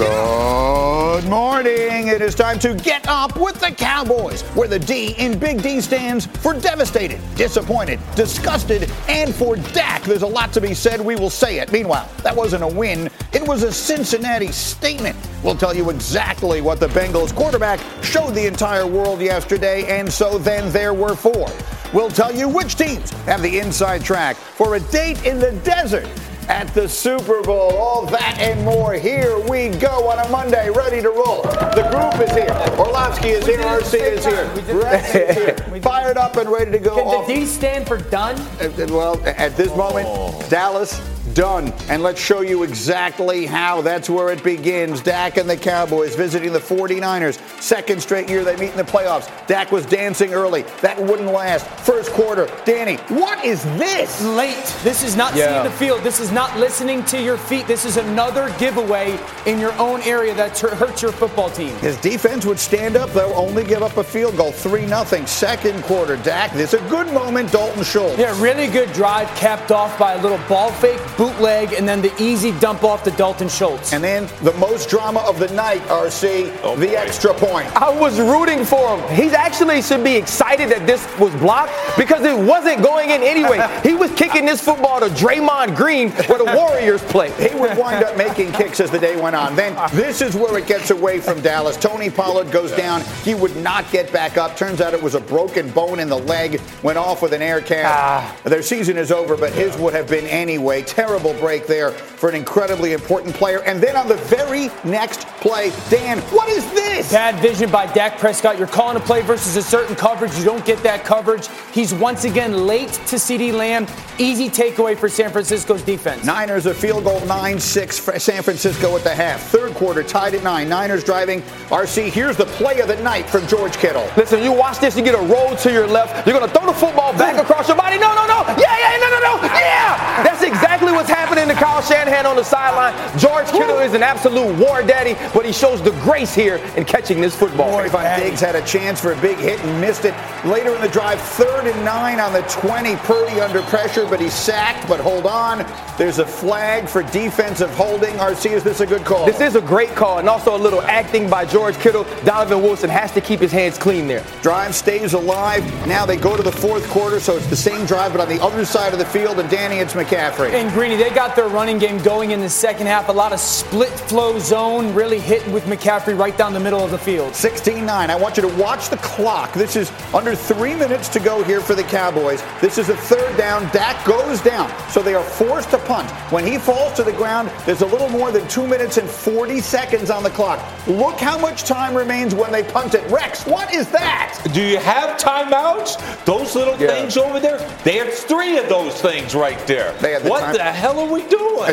[0.00, 2.08] Good morning.
[2.08, 5.82] It is time to get up with the Cowboys, where the D in Big D
[5.82, 10.02] stands for devastated, disappointed, disgusted, and for Dak.
[10.04, 11.02] There's a lot to be said.
[11.02, 11.70] We will say it.
[11.70, 15.18] Meanwhile, that wasn't a win, it was a Cincinnati statement.
[15.42, 20.38] We'll tell you exactly what the Bengals quarterback showed the entire world yesterday, and so
[20.38, 21.46] then there were four.
[21.92, 26.08] We'll tell you which teams have the inside track for a date in the desert
[26.50, 27.76] at the Super Bowl.
[27.76, 28.94] All that and more.
[28.94, 31.42] Here we go on a Monday, ready to roll.
[31.42, 32.50] The group is here.
[32.76, 33.60] Orlovsky is here.
[33.60, 34.76] RC is here.
[34.82, 35.80] Rex is here.
[35.80, 36.96] Fired up and ready to go.
[36.96, 37.26] Can off.
[37.28, 38.36] the D stand for done?
[38.60, 40.08] Uh, Well, at this moment,
[40.50, 41.00] Dallas
[41.34, 41.72] done.
[41.88, 43.82] And let's show you exactly how.
[43.82, 45.00] That's where it begins.
[45.02, 47.38] Dak and the Cowboys visiting the 49ers.
[47.60, 49.28] Second straight year they meet in the playoffs.
[49.46, 50.62] Dak was dancing early.
[50.82, 51.66] That wouldn't last.
[51.84, 52.48] First quarter.
[52.64, 54.22] Danny, what is this?
[54.22, 54.56] Late.
[54.82, 55.48] This is not Yeah.
[55.62, 56.02] seeing the field.
[56.02, 57.66] This is not listening to your feet.
[57.66, 61.74] This is another giveaway in your own area that tur- hurts your football team.
[61.78, 63.12] His defense would stand up.
[63.12, 64.52] They'll only give up a field goal.
[64.52, 65.26] 3 0.
[65.26, 66.16] Second quarter.
[66.16, 67.52] Dak, this is a good moment.
[67.52, 68.18] Dalton Schultz.
[68.18, 72.10] Yeah, really good drive capped off by a little ball fake, bootleg, and then the
[72.18, 73.92] easy dump off to Dalton Schultz.
[73.92, 77.66] And then the most drama of the night, RC, oh, the extra point.
[77.76, 79.14] I was rooting for him.
[79.14, 83.58] He actually should be excited that this was blocked because it wasn't going in anyway.
[83.90, 87.30] He was kicking this football to Draymond Green where the Warriors play.
[87.50, 89.56] He would wind up making kicks as the day went on.
[89.56, 91.76] Then this is where it gets away from Dallas.
[91.76, 93.02] Tony Pollard goes down.
[93.24, 94.56] He would not get back up.
[94.56, 96.60] Turns out it was a broken bone in the leg.
[96.82, 97.88] Went off with an air cast.
[97.88, 98.48] Ah.
[98.48, 100.82] Their season is over, but his would have been anyway.
[100.82, 103.62] Terrible break there for an incredibly important player.
[103.62, 107.10] And then on the very next play, Dan, what is this?
[107.10, 108.58] Bad vision by Dak Prescott.
[108.58, 110.36] You're calling a play versus a certain coverage.
[110.38, 111.48] You don't get that coverage.
[111.72, 113.86] He's once again late to CeeDee Lamb.
[114.18, 116.24] Easy takeaway for San Francisco's defense.
[116.24, 119.40] Niners a field goal 9-6 San Francisco at the half.
[119.48, 120.68] Third quarter tied at 9.
[120.68, 121.40] Niners driving.
[121.70, 124.06] RC, here's the play of the night from George Kittle.
[124.16, 126.26] Listen, you watch this, you get a roll to your left.
[126.26, 127.98] You're going to throw the football back across your body.
[127.98, 128.44] No, no, no.
[128.58, 129.42] Yeah, yeah, no, no, no.
[129.46, 130.29] Yeah.
[130.50, 132.92] Exactly what's happening to Kyle Shanahan on the sideline.
[133.16, 137.20] George Kittle is an absolute war daddy, but he shows the grace here in catching
[137.20, 137.78] this football.
[137.80, 140.14] Trevon Diggs had a chance for a big hit and missed it.
[140.44, 142.96] Later in the drive, third and nine on the 20.
[142.96, 144.88] Purdy under pressure, but he's sacked.
[144.88, 145.64] But hold on.
[145.96, 148.14] There's a flag for defensive holding.
[148.14, 149.26] RC, is this a good call?
[149.26, 152.04] This is a great call, and also a little acting by George Kittle.
[152.24, 154.24] Donovan Wilson has to keep his hands clean there.
[154.42, 155.62] Drive stays alive.
[155.86, 158.42] Now they go to the fourth quarter, so it's the same drive, but on the
[158.42, 159.38] other side of the field.
[159.38, 160.39] And Danny, it's McCaffrey.
[160.48, 163.08] And Greeny, they got their running game going in the second half.
[163.08, 166.90] A lot of split flow zone, really hitting with McCaffrey right down the middle of
[166.90, 167.34] the field.
[167.34, 168.10] 16 9.
[168.10, 169.52] I want you to watch the clock.
[169.52, 172.42] This is under three minutes to go here for the Cowboys.
[172.60, 173.62] This is a third down.
[173.72, 174.70] Dak goes down.
[174.90, 176.10] So they are forced to punt.
[176.32, 179.60] When he falls to the ground, there's a little more than two minutes and 40
[179.60, 180.60] seconds on the clock.
[180.86, 183.08] Look how much time remains when they punt it.
[183.10, 184.40] Rex, what is that?
[184.52, 186.24] Do you have timeouts?
[186.24, 186.88] Those little Yeah.
[186.88, 187.58] things over there?
[187.84, 189.92] There's three of those things right there.
[190.00, 191.72] They had the what time- the hell are we doing?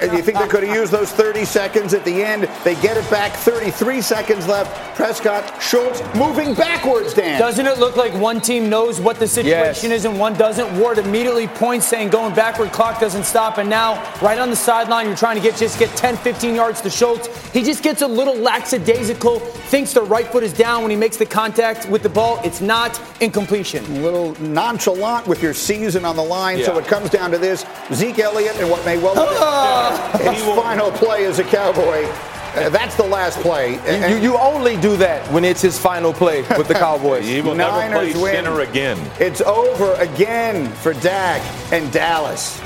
[0.00, 2.48] And you think they could have used those 30 seconds at the end?
[2.64, 3.32] They get it back.
[3.32, 4.96] 33 seconds left.
[4.96, 7.38] Prescott, Schultz moving backwards, Dan.
[7.38, 10.00] Doesn't it look like one team knows what the situation Yes.
[10.00, 10.78] is and one doesn't?
[10.78, 13.58] Ward immediately points saying going backward, clock doesn't stop.
[13.58, 16.80] And now, right on the sideline, you're trying to get just get 10, 15 yards
[16.82, 17.28] to Schultz.
[17.52, 21.16] He just gets a little lackadaisical, thinks the right foot is down when he makes
[21.16, 22.40] the contact with the ball.
[22.44, 23.84] It's not incompletion.
[23.84, 26.62] a little nonchalant with your season on the line.
[26.64, 27.45] So it comes down to this:
[27.92, 32.04] Zeke Elliott and what may well be his final play as a Cowboy.
[32.56, 33.72] Uh, that's the last play.
[33.74, 37.26] You, And- you, you only do that when it's his final play with the Cowboys.
[37.26, 38.34] He will never Niners play win.
[38.34, 38.98] center again.
[39.20, 41.42] It's over again for Dak
[41.72, 42.58] and Dallas.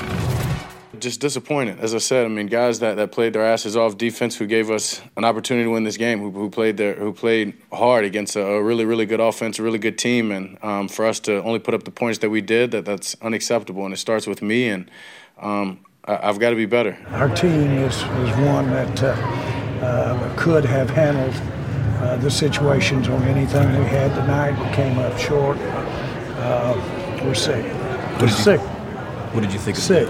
[1.01, 1.79] Just disappointed.
[1.79, 4.69] As I said, I mean, guys that, that played their asses off defense, who gave
[4.69, 8.35] us an opportunity to win this game, who, who played their, who played hard against
[8.35, 11.41] a, a really, really good offense, a really good team, and um, for us to
[11.43, 13.83] only put up the points that we did, that that's unacceptable.
[13.85, 14.89] And it starts with me, and
[15.39, 16.97] um, I, I've got to be better.
[17.09, 19.07] Our team is, is one that uh,
[19.85, 21.35] uh, could have handled
[22.01, 24.51] uh, the situations on anything we had tonight.
[24.51, 25.57] We came up short.
[25.59, 27.63] Uh, we're sick.
[28.19, 28.61] We're sick.
[29.33, 29.77] What did you think?
[29.77, 30.07] Sick.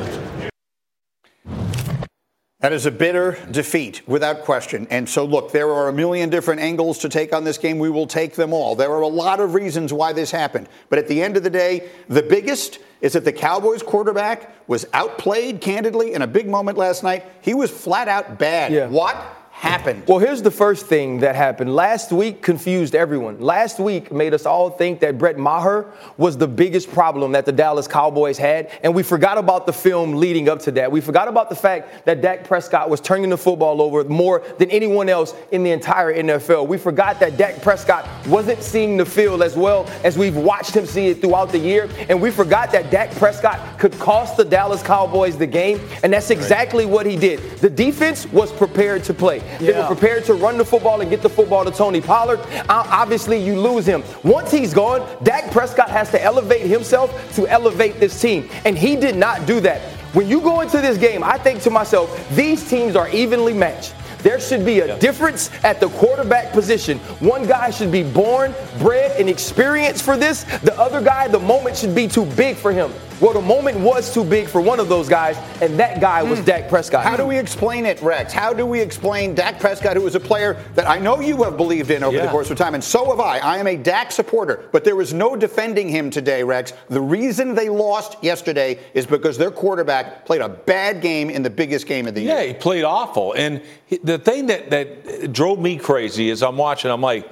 [2.61, 4.85] That is a bitter defeat, without question.
[4.91, 7.79] And so, look, there are a million different angles to take on this game.
[7.79, 8.75] We will take them all.
[8.75, 10.69] There are a lot of reasons why this happened.
[10.89, 14.85] But at the end of the day, the biggest is that the Cowboys quarterback was
[14.93, 17.25] outplayed, candidly, in a big moment last night.
[17.41, 18.71] He was flat out bad.
[18.71, 18.87] Yeah.
[18.87, 19.15] What
[19.61, 20.03] happened?
[20.07, 21.75] Well, here's the first thing that happened.
[21.75, 23.39] Last week confused everyone.
[23.39, 25.85] Last week made us all think that Brett Maher
[26.17, 30.15] was the biggest problem that the Dallas Cowboys had, and we forgot about the film
[30.15, 30.91] leading up to that.
[30.91, 34.71] We forgot about the fact that Dak Prescott was turning the football over more than
[34.71, 36.67] anyone else in the entire NFL.
[36.67, 40.87] We forgot that Dak Prescott wasn't seeing the field as well as we've watched him
[40.87, 44.81] see it throughout the year, and we forgot that Dak Prescott could cost the Dallas
[44.81, 47.39] Cowboys the game, and that's exactly what he did.
[47.59, 49.39] The defense was prepared to play.
[49.59, 52.39] They were prepared to run the football and get the football to Tony Pollard.
[52.69, 54.03] Obviously, you lose him.
[54.23, 58.49] Once he's gone, Dak Prescott has to elevate himself to elevate this team.
[58.65, 59.81] And he did not do that.
[60.13, 63.93] When you go into this game, I think to myself, these teams are evenly matched.
[64.23, 66.99] There should be a difference at the quarterback position.
[67.19, 70.43] One guy should be born, bred, and experienced for this.
[70.43, 72.91] The other guy, the moment should be too big for him.
[73.21, 76.39] Well, the moment was too big for one of those guys, and that guy was
[76.39, 76.45] hmm.
[76.45, 77.03] Dak Prescott.
[77.03, 78.33] How do we explain it, Rex?
[78.33, 81.55] How do we explain Dak Prescott, who is a player that I know you have
[81.55, 83.37] believed in over the course of time, and so have I.
[83.37, 86.73] I am a Dak supporter, but there was no defending him today, Rex.
[86.89, 91.49] The reason they lost yesterday is because their quarterback played a bad game in the
[91.51, 92.41] biggest game of the Yeah, year.
[92.41, 93.33] Yeah, he played awful.
[93.33, 93.61] And
[94.01, 97.31] the thing that, that drove me crazy is I'm watching, I'm like,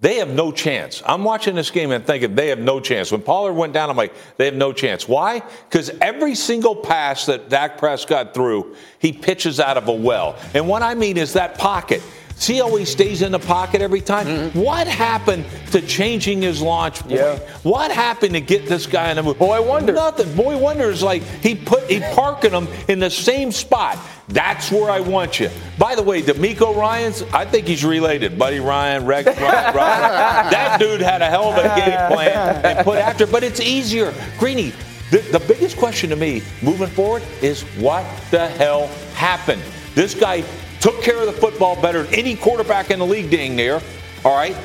[0.00, 1.02] they have no chance.
[1.06, 3.10] I'm watching this game and thinking they have no chance.
[3.10, 5.08] When Pollard went down, I'm like, they have no chance.
[5.08, 5.42] Why?
[5.68, 10.36] Because every single pass that Dak Prescott threw, he pitches out of a well.
[10.52, 12.02] And what I mean is that pocket.
[12.38, 14.26] See how he stays in the pocket every time?
[14.26, 14.60] Mm-hmm.
[14.60, 17.14] What happened to changing his launch point?
[17.14, 17.38] Yeah.
[17.62, 19.38] What happened to get this guy in the move?
[19.38, 19.94] Boy Wonder.
[19.94, 20.36] Nothing.
[20.36, 23.98] Boy Wonder is like he put he parking them in the same spot.
[24.28, 25.48] That's where I want you.
[25.78, 28.38] By the way, DeMeco Ryans, I think he's related.
[28.38, 30.50] Buddy Ryan, Rex Ryan, Ryan.
[30.50, 34.12] That dude had a hell of a game plan and put after, but it's easier.
[34.38, 34.72] Greeny,
[35.10, 39.62] the, the biggest question to me moving forward is what the hell happened?
[39.94, 40.44] This guy
[40.80, 43.80] took care of the football better than any quarterback in the league dang near.
[44.24, 44.56] All right.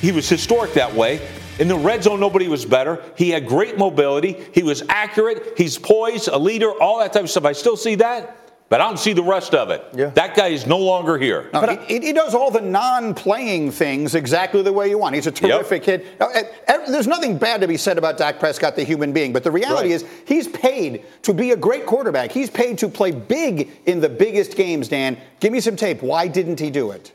[0.00, 1.20] He was historic that way.
[1.58, 3.02] In the red zone, nobody was better.
[3.16, 4.36] He had great mobility.
[4.54, 5.58] He was accurate.
[5.58, 7.44] He's poised, a leader, all that type of stuff.
[7.44, 9.84] I still see that, but I don't see the rest of it.
[9.92, 10.10] Yeah.
[10.10, 11.50] That guy is no longer here.
[11.52, 15.16] No, he, he does all the non-playing things exactly the way you want.
[15.16, 16.06] He's a terrific kid.
[16.20, 19.32] Now, eh, eh, There's nothing bad to be said about Dak Prescott, the human being,
[19.32, 19.96] but the reality Right.
[19.96, 22.30] is he's paid to be a great quarterback.
[22.30, 24.86] He's paid to play big in the biggest games.
[24.86, 26.00] Dan, give me some tape.
[26.00, 27.10] Why didn't he do it?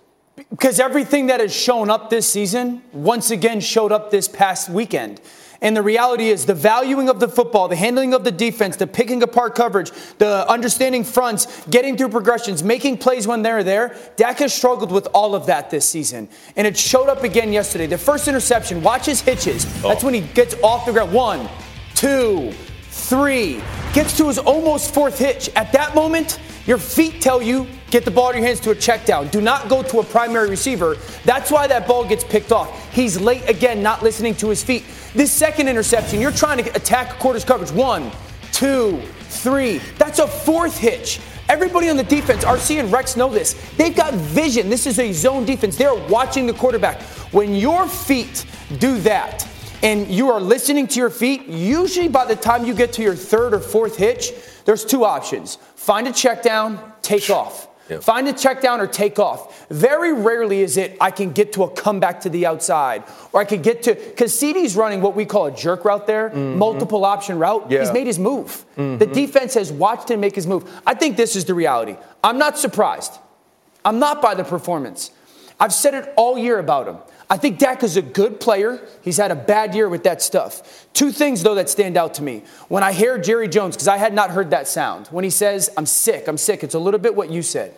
[0.50, 5.22] Because everything that has shown up this season once again showed up this past weekend.
[5.62, 8.88] And the reality is the valuing of the football, the handling of the defense, the
[8.88, 13.96] picking apart coverage, the understanding fronts, getting through progressions, making plays when they're there.
[14.16, 16.28] Dak has struggled with all of that this season.
[16.56, 17.88] And it showed up again yesterday.
[17.88, 19.66] The first interception, watch his hitches.
[19.82, 20.08] That's oh.
[20.08, 21.14] when he gets off the ground.
[21.14, 21.50] One,
[21.94, 22.54] two,
[22.96, 23.62] three.
[23.94, 25.50] Gets to his almost fourth hitch.
[25.56, 28.76] At that moment, your feet tell you get the ball in your hands to a
[28.76, 29.28] check down.
[29.28, 30.98] Do not go to a primary receiver.
[31.24, 32.94] That's why that ball gets picked off.
[32.94, 34.84] He's late again, not listening to his feet.
[35.14, 37.72] This second interception, you're trying to attack quarter's coverage.
[37.72, 38.12] One,
[38.52, 39.00] two,
[39.30, 39.78] three.
[39.98, 41.20] That's a fourth hitch.
[41.48, 43.54] Everybody on the defense, RC and Rex know this.
[43.78, 44.68] They've got vision.
[44.68, 45.78] This is a zone defense.
[45.78, 47.02] They're watching the quarterback.
[47.32, 48.46] When your feet
[48.80, 49.48] do that,
[49.86, 53.16] and you are listening to your feet, usually by the time you get to your
[53.16, 54.34] third or fourth hitch,
[54.66, 57.70] there's two options find a check down, take off.
[58.02, 59.68] Find a check down or take off.
[59.70, 63.46] Very rarely is it I can get to a comeback to the outside or I
[63.46, 66.58] could get to because CeeDee's running what we call a jerk route there, mm-hmm.
[66.58, 67.70] multiple option route.
[67.70, 67.82] Yeah.
[67.82, 68.66] He's made his move.
[68.76, 68.98] Mm-hmm.
[68.98, 70.68] The defense has watched him make his move.
[70.88, 71.96] I think this is the reality.
[72.24, 73.14] I'm not surprised.
[73.84, 75.12] I'm not by the performance.
[75.60, 76.98] I've said it all year about him.
[77.30, 78.80] I think Dak is a good player.
[79.02, 80.88] He's had a bad year with that stuff.
[80.94, 82.44] Two things, though, that stand out to me.
[82.68, 85.70] When I hear Jerry Jones, because I had not heard that sound, when he says,
[85.76, 87.76] I'm sick, I'm sick, it's a little bit what you said.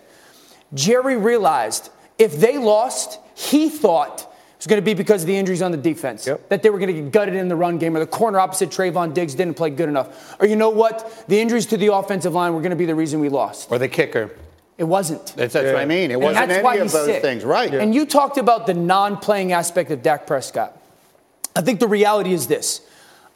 [0.74, 5.38] Jerry realized if they lost, he thought it was going to be because of the
[5.38, 6.28] injuries on the defense.
[6.28, 6.50] Yep.
[6.50, 8.70] That they were going to get gutted in the run game, or the corner opposite
[8.70, 10.36] Trevon Diggs didn't play good enough.
[10.42, 11.26] Or you know what?
[11.28, 13.72] The injuries to the offensive line were going to be the reason we lost.
[13.72, 14.32] Or the kicker?
[14.78, 15.26] It wasn't.
[15.36, 16.12] That's, that's what I mean.
[16.12, 17.22] It And wasn't that's why any of those sick.
[17.22, 17.74] things, right?
[17.74, 20.78] And you talked about the non-playing aspect of Dak Prescott.
[21.56, 22.82] I think the reality is this: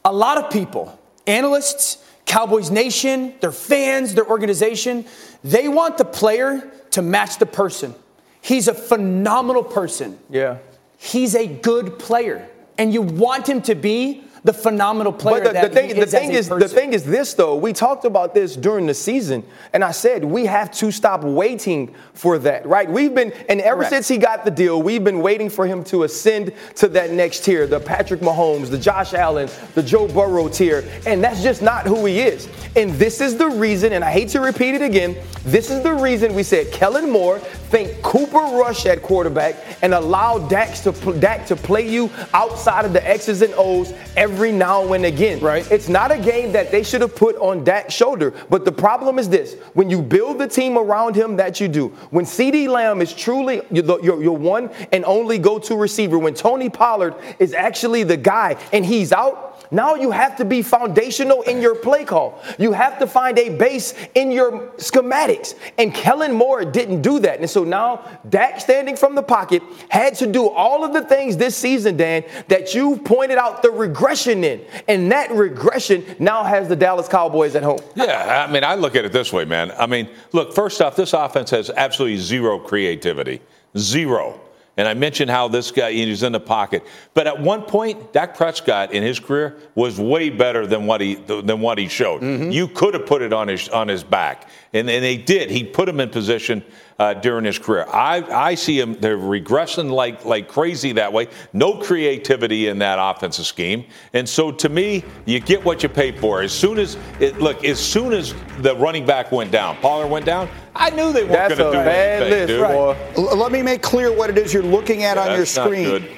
[0.04, 0.96] a lot of people,
[1.26, 5.04] analysts, Cowboys Nation, their fans, their organization,
[5.42, 7.94] they want the player to match the person.
[8.40, 10.18] He's a phenomenal person.
[10.30, 10.58] Yeah.
[10.98, 15.52] He's a good player, and you want him to be the phenomenal player But the,
[15.52, 17.54] that the thing, he the is thing is, the thing is this though.
[17.54, 21.94] We talked about this during the season, and I said we have to stop waiting
[22.12, 22.90] for that, right?
[22.90, 23.92] We've been, and ever Correct.
[23.92, 27.44] since he got the deal, we've been waiting for him to ascend to that next
[27.44, 31.86] tier, the Patrick Mahomes, the Josh Allen, the Joe Burrow tier, and that's just not
[31.86, 32.48] who he is.
[32.74, 35.16] And this is the reason, and I hate to repeat it again.
[35.44, 40.38] This is the reason we said Kellen Moore, think Cooper Rush at quarterback, and allow
[40.38, 45.04] Dak to Dak to play you outside of the X's and O's every now and
[45.04, 45.40] again.
[45.40, 45.70] Right.
[45.70, 48.32] It's not a game that they should have put on Dak's shoulder.
[48.48, 51.88] But the problem is this: when you build the team around him, that you do.
[52.10, 56.70] When CeeDee Lamb is truly your, your, your one and only go-to receiver, when Tony
[56.70, 59.51] Pollard is actually the guy and he's out.
[59.72, 62.40] Now you have to be foundational in your play call.
[62.58, 65.54] You have to find a base in your schematics.
[65.78, 67.40] And Kellen Moore didn't do that.
[67.40, 71.38] And so now Dak standing from the pocket had to do all of the things
[71.38, 74.60] this season, Dan, that you pointed out the regression in.
[74.88, 77.80] And that regression now has the Dallas Cowboys at home.
[77.94, 79.72] Yeah, I mean, I look at it this way, man.
[79.72, 83.40] I mean, look, first off, this offense has absolutely zero creativity.
[83.78, 84.38] Zero.
[84.76, 88.34] And I mentioned how this guy he's in the pocket, but at one point, Dak
[88.34, 92.22] Prescott in his career was way better than what he than what he showed.
[92.22, 95.50] You could have put it on his on his back, and, and they did.
[95.50, 96.64] He put him in position
[96.98, 97.84] uh, during his career.
[97.92, 101.28] I, I see him they're regressing like like crazy that way.
[101.52, 106.12] No creativity in that offensive scheme, and so to me, you get what you pay
[106.12, 106.40] for.
[106.40, 110.24] As soon as it, look, as soon as the running back went down, Pollard went
[110.24, 110.48] down.
[110.74, 112.60] I knew they weren't going to a do bad anything, list, dude.
[112.62, 112.96] boy.
[113.30, 116.08] L- Let me make clear what it is you're looking at Yeah, on your screen.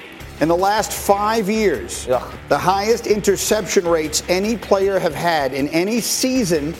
[0.41, 2.33] In the last five years, Ugh.
[2.49, 6.73] the highest interception rates any player have had in any season.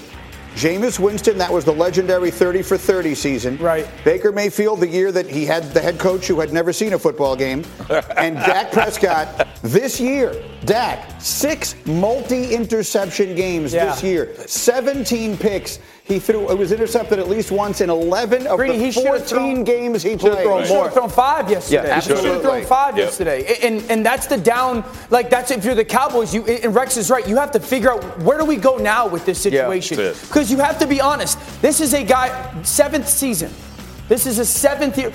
[0.56, 3.58] Jameis Winston, that was the legendary 30 for 30 season.
[3.58, 3.86] Right.
[4.06, 7.00] Baker Mayfield, the year that he had the head coach who had never seen a
[7.00, 7.66] football game.
[8.18, 13.88] and Dak Prescott, this year, Dak, six multi interception games Yeah.
[13.88, 15.80] this year, 17 picks.
[16.06, 19.64] He threw, it was intercepted at least once in 11 of the he 14 thrown-
[19.64, 20.44] games he played.
[20.44, 21.88] thrown He should have thrown five yesterday.
[21.88, 23.06] Yeah, He should have thrown five Yep.
[23.08, 23.58] yesterday.
[23.64, 27.10] And, and that's the down, like that's if you're the Cowboys, you and Rex is
[27.10, 27.28] right.
[27.28, 30.00] You have to figure out where do we go now with this situation.
[30.00, 30.16] it.
[30.22, 31.40] Because you have to be honest.
[31.64, 32.30] This is a guy,
[32.62, 33.52] seventh season.
[34.08, 35.12] This is a seventh year.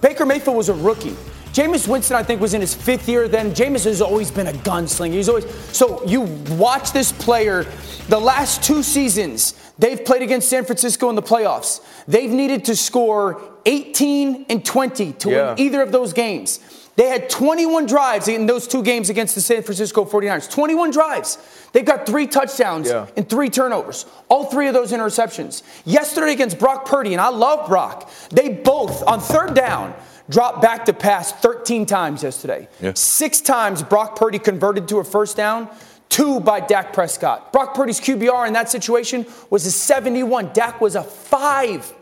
[0.00, 1.14] Baker Mayfield was a rookie.
[1.56, 3.52] Jameis Winston, I think, was in his fifth year then.
[3.52, 5.12] Jameis has always been a gunslinger.
[5.14, 6.20] He's always so you
[6.58, 7.64] watch this player.
[8.10, 11.80] The last two seasons, they've played against San Francisco in the playoffs.
[12.06, 15.48] They've needed to score 18 and 20 to Yeah.
[15.54, 16.60] win either of those games.
[16.96, 20.48] They had 21 drives in those two games against the San Francisco 49ers.
[20.50, 21.38] 21 drives.
[21.72, 23.06] They've got three touchdowns Yeah.
[23.16, 24.04] and three turnovers.
[24.28, 25.62] All three of those interceptions.
[25.86, 29.94] Yesterday against Brock Purdy, and I love Brock, they both, on third down,
[30.28, 32.68] dropped back to pass 13 times yesterday.
[32.80, 32.92] Yeah.
[32.94, 35.68] Six times Brock Purdy converted to a first down,
[36.08, 37.52] two by Dak Prescott.
[37.52, 40.52] Brock Purdy's QBR in that situation was a 71.
[40.52, 41.92] Dak was a five.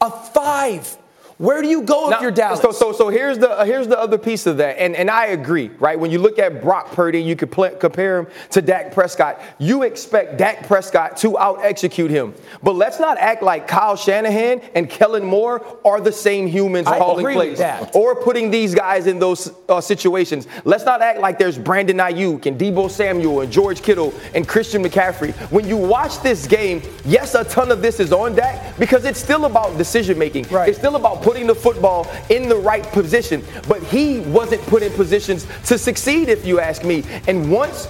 [0.00, 0.96] A five.
[1.38, 2.60] Where do you go Now, if you're Dallas?
[2.60, 5.26] So, so, so here's the uh, here's the other piece of that, and and I
[5.26, 5.98] agree, right?
[5.98, 7.50] When you look at Brock Purdy, you could
[7.80, 9.40] compare him to Dak Prescott.
[9.58, 14.60] You expect Dak Prescott to out execute him, but let's not act like Kyle Shanahan
[14.76, 17.96] and Kellen Moore are the same humans I calling agree with plays that.
[17.96, 20.46] or putting these guys in those uh, situations.
[20.64, 24.84] Let's not act like there's Brandon Aiyuk and Deebo Samuel and George Kittle and Christian
[24.84, 25.32] McCaffrey.
[25.50, 29.18] When you watch this game, yes, a ton of this is on Dak because it's
[29.18, 30.44] still about decision making.
[30.44, 30.68] Right.
[30.68, 33.42] It's still about putting the football in the right position.
[33.66, 37.02] But he wasn't put in positions to succeed, if you ask me.
[37.26, 37.88] And once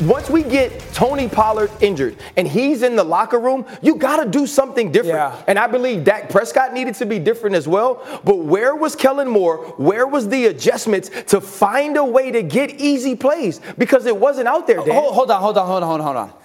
[0.00, 4.30] once we get Tony Pollard injured and he's in the locker room, you got to
[4.30, 5.16] do something different.
[5.16, 5.42] Yeah.
[5.46, 8.02] And I believe Dak Prescott needed to be different as well.
[8.24, 9.58] But where was Kellen Moore?
[9.76, 13.60] Where was the adjustments to find a way to get easy plays?
[13.76, 14.94] Because it wasn't out there, oh, Dan.
[14.94, 16.39] Hold, hold on, hold on, hold on, hold on, hold on.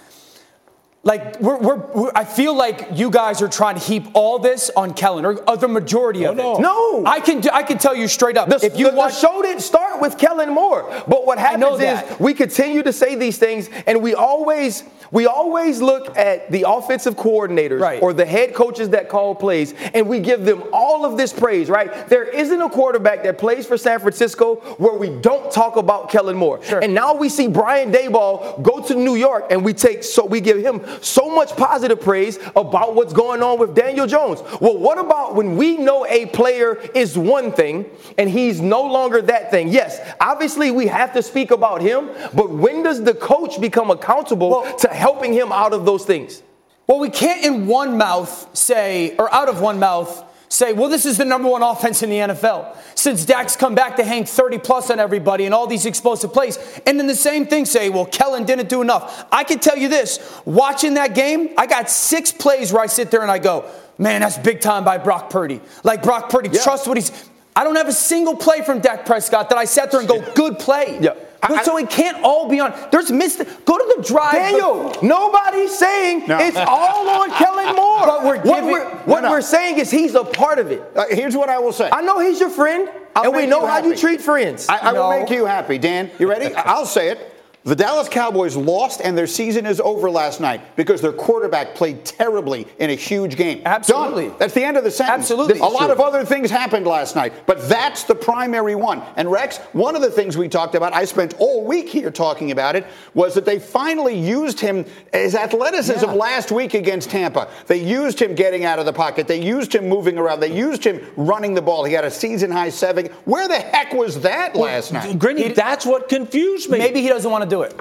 [1.06, 4.72] Like we're, we're, we're, I feel like you guys are trying to heap all this
[4.76, 6.56] on Kellen, or, or the majority of no.
[6.56, 6.60] it.
[6.60, 7.06] No.
[7.06, 8.48] I can, I can tell you straight up.
[8.48, 12.18] The, if you the, the show didn't start with Kellen Moore, but what happens is
[12.18, 14.82] we continue to say these things, and we always
[15.12, 18.02] we always look at the offensive coordinators Right.
[18.02, 21.70] or the head coaches that call plays, and we give them all of this praise.
[21.70, 22.08] Right?
[22.08, 26.36] There isn't a quarterback that plays for San Francisco where we don't talk about Kellen
[26.36, 26.60] Moore.
[26.64, 26.80] Sure.
[26.80, 30.40] And now we see Brian Daboll go to New York, and we take so we
[30.40, 34.42] give him so much positive praise about what's going on with Daniel Jones.
[34.60, 37.86] Well, what about when we know a player is one thing
[38.18, 39.68] and he's no longer that thing?
[39.68, 44.50] Yes, obviously we have to speak about him, but when does the coach become accountable
[44.50, 46.42] Well- to helping him out of those things?
[46.86, 51.04] well, we can't in one mouth say, or out of one mouth, say, well, this
[51.06, 52.76] is the number one offense in the NFL.
[52.94, 56.58] Since Dak's come back to hang 30 plus on everybody and all these explosive plays.
[56.86, 59.26] And then the same thing say, well, Kellen didn't do enough.
[59.32, 63.10] I can tell you this watching that game, I got six plays where I sit
[63.10, 65.60] there and I go, man, that's big time by Brock Purdy.
[65.84, 66.62] Like Brock Purdy, yeah.
[66.62, 67.28] trust what he's.
[67.54, 70.20] I don't have a single play from Dak Prescott that I sat there and go,
[70.34, 70.98] good play.
[71.00, 71.14] Yeah.
[71.42, 72.74] I, so it can't all be on.
[72.90, 73.38] There's missed.
[73.64, 74.32] Go to the drive.
[74.32, 76.38] Daniel, but, nobody's saying no.
[76.38, 78.06] it's all on Kellen Moore.
[78.06, 79.30] But we're giving, what we're, what no, no.
[79.30, 80.82] we're saying is he's a part of it.
[80.94, 81.88] Uh, here's what I will say.
[81.92, 84.68] I know he's your friend, I'll and we know you how you treat friends.
[84.68, 86.10] I, I will make you happy, Dan.
[86.18, 86.54] You ready?
[86.56, 87.35] I'll say it.
[87.66, 92.04] The Dallas Cowboys lost and their season is over last night because their quarterback played
[92.04, 93.62] terribly in a huge game.
[93.64, 94.28] Absolutely.
[94.28, 94.36] Done.
[94.38, 95.22] That's the end of the sentence.
[95.22, 95.58] Absolutely.
[95.58, 99.02] A lot of other things happened last night, but that's the primary one.
[99.16, 102.52] And Rex, one of the things we talked about, I spent all week here talking
[102.52, 106.12] about it, was that they finally used him, his athleticism yeah.
[106.12, 107.48] last week against Tampa.
[107.66, 109.26] They used him getting out of the pocket.
[109.26, 110.38] They used him moving around.
[110.38, 111.82] They used him running the ball.
[111.82, 113.06] He had a season high seven.
[113.24, 115.18] Where the heck was that last well, night?
[115.18, 116.78] Greeny, that's what confused me.
[116.78, 117.80] Maybe he doesn't want to do do it.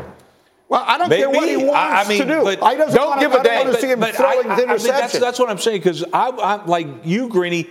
[0.67, 1.22] Well, I don't Maybe.
[1.22, 2.44] care what he wants I, mean, to do.
[2.44, 3.67] But I don't want, give a damn.
[3.67, 6.03] to see him but, throwing I, I, I mean, that's, that's, what I'm saying because
[6.12, 7.67] I, am like you, Greeny.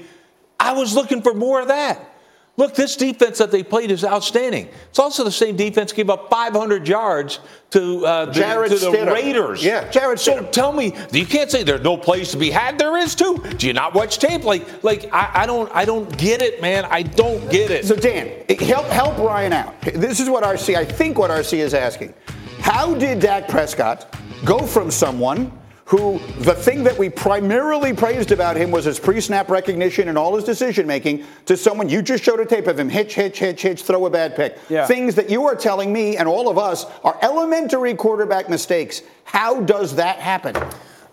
[0.61, 2.13] I was looking for more of that.
[2.57, 4.69] Look, this defense that they played is outstanding.
[4.89, 9.65] It's also the same defense gave up 500 yards to, uh, the, to the Raiders.
[9.65, 10.21] Yeah, Jarrett.
[10.21, 12.79] So tell me, you can't say there's no place to be had.
[12.79, 13.43] There is too.
[13.59, 14.45] Do you not watch tape?
[14.45, 16.85] Like, like I, I don't, I don't get it, man.
[16.85, 17.87] I don't get it.
[17.87, 19.81] So Dan, help help Ryan out.
[19.81, 20.77] This is what RC.
[20.77, 22.15] I think what RC is asking.
[22.61, 25.51] How did Dak Prescott go from someone
[25.87, 30.35] who the thing that we primarily praised about him was his pre-snap recognition and all
[30.35, 31.88] his decision making to someone.
[31.88, 34.59] You just showed a tape of him hitch hitch hitch hitch throw a bad pick.
[34.69, 34.87] Yeah.
[34.87, 39.03] things that you are telling me and all of us are elementary quarterback mistakes.
[39.25, 40.55] How does that happen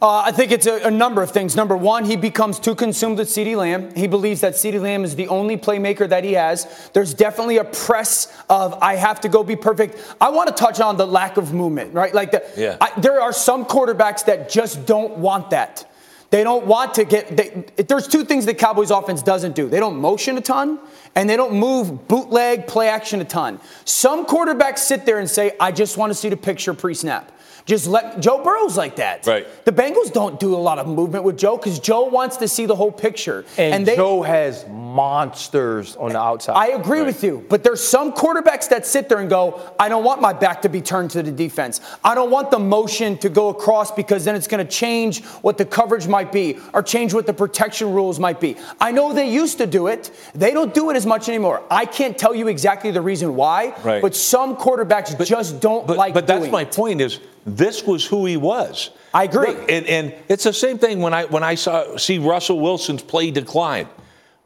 [0.02, 1.56] uh, I think it's a, a, number of things.
[1.56, 3.94] Number one, he becomes too consumed with CeeDee Lamb.
[3.94, 6.90] He believes that CeeDee Lamb is the only playmaker that he has.
[6.94, 10.16] There's definitely a press of, I have to go be perfect.
[10.20, 12.16] I want to touch on the lack of movement, right?
[12.16, 12.78] Like, the, yeah.
[12.82, 15.88] I, there are some quarterbacks that just don't want that.
[16.32, 17.36] They don't want to get.
[17.36, 19.68] They, there's two things the Cowboys offense doesn't do.
[19.68, 20.80] They don't motion a ton,
[21.14, 23.60] and they don't move bootleg play action a ton.
[23.84, 27.34] Some quarterbacks sit there and say, "I just want to see the picture pre-snap."
[27.66, 29.26] Just let Joe Burrow's like that.
[29.26, 29.48] Right.
[29.66, 32.66] The Bengals don't do a lot of movement with Joe because Joe wants to see
[32.66, 33.46] the whole picture.
[33.58, 36.56] And, and they, Joe has monsters on the outside.
[36.56, 37.08] I agree right.
[37.08, 40.34] with you, but there's some quarterbacks that sit there and go, I don't want my
[40.34, 41.82] back to be turned to the defense.
[42.04, 45.58] I don't want the motion to go across because then it's going to change what
[45.58, 48.58] the coverage might be or change what the protection rules might be.
[48.80, 50.12] I know they used to do it.
[50.34, 51.64] They don't do it as much anymore.
[51.70, 54.02] I can't tell you exactly the reason why, right.
[54.02, 56.52] but some quarterbacks but, just don't but, like But that's it.
[56.52, 58.92] my point is this was who he was.
[59.14, 59.48] I agree.
[59.48, 63.02] Look, and, and, it's the same thing when I when I saw see Russell Wilson's
[63.02, 63.88] play decline.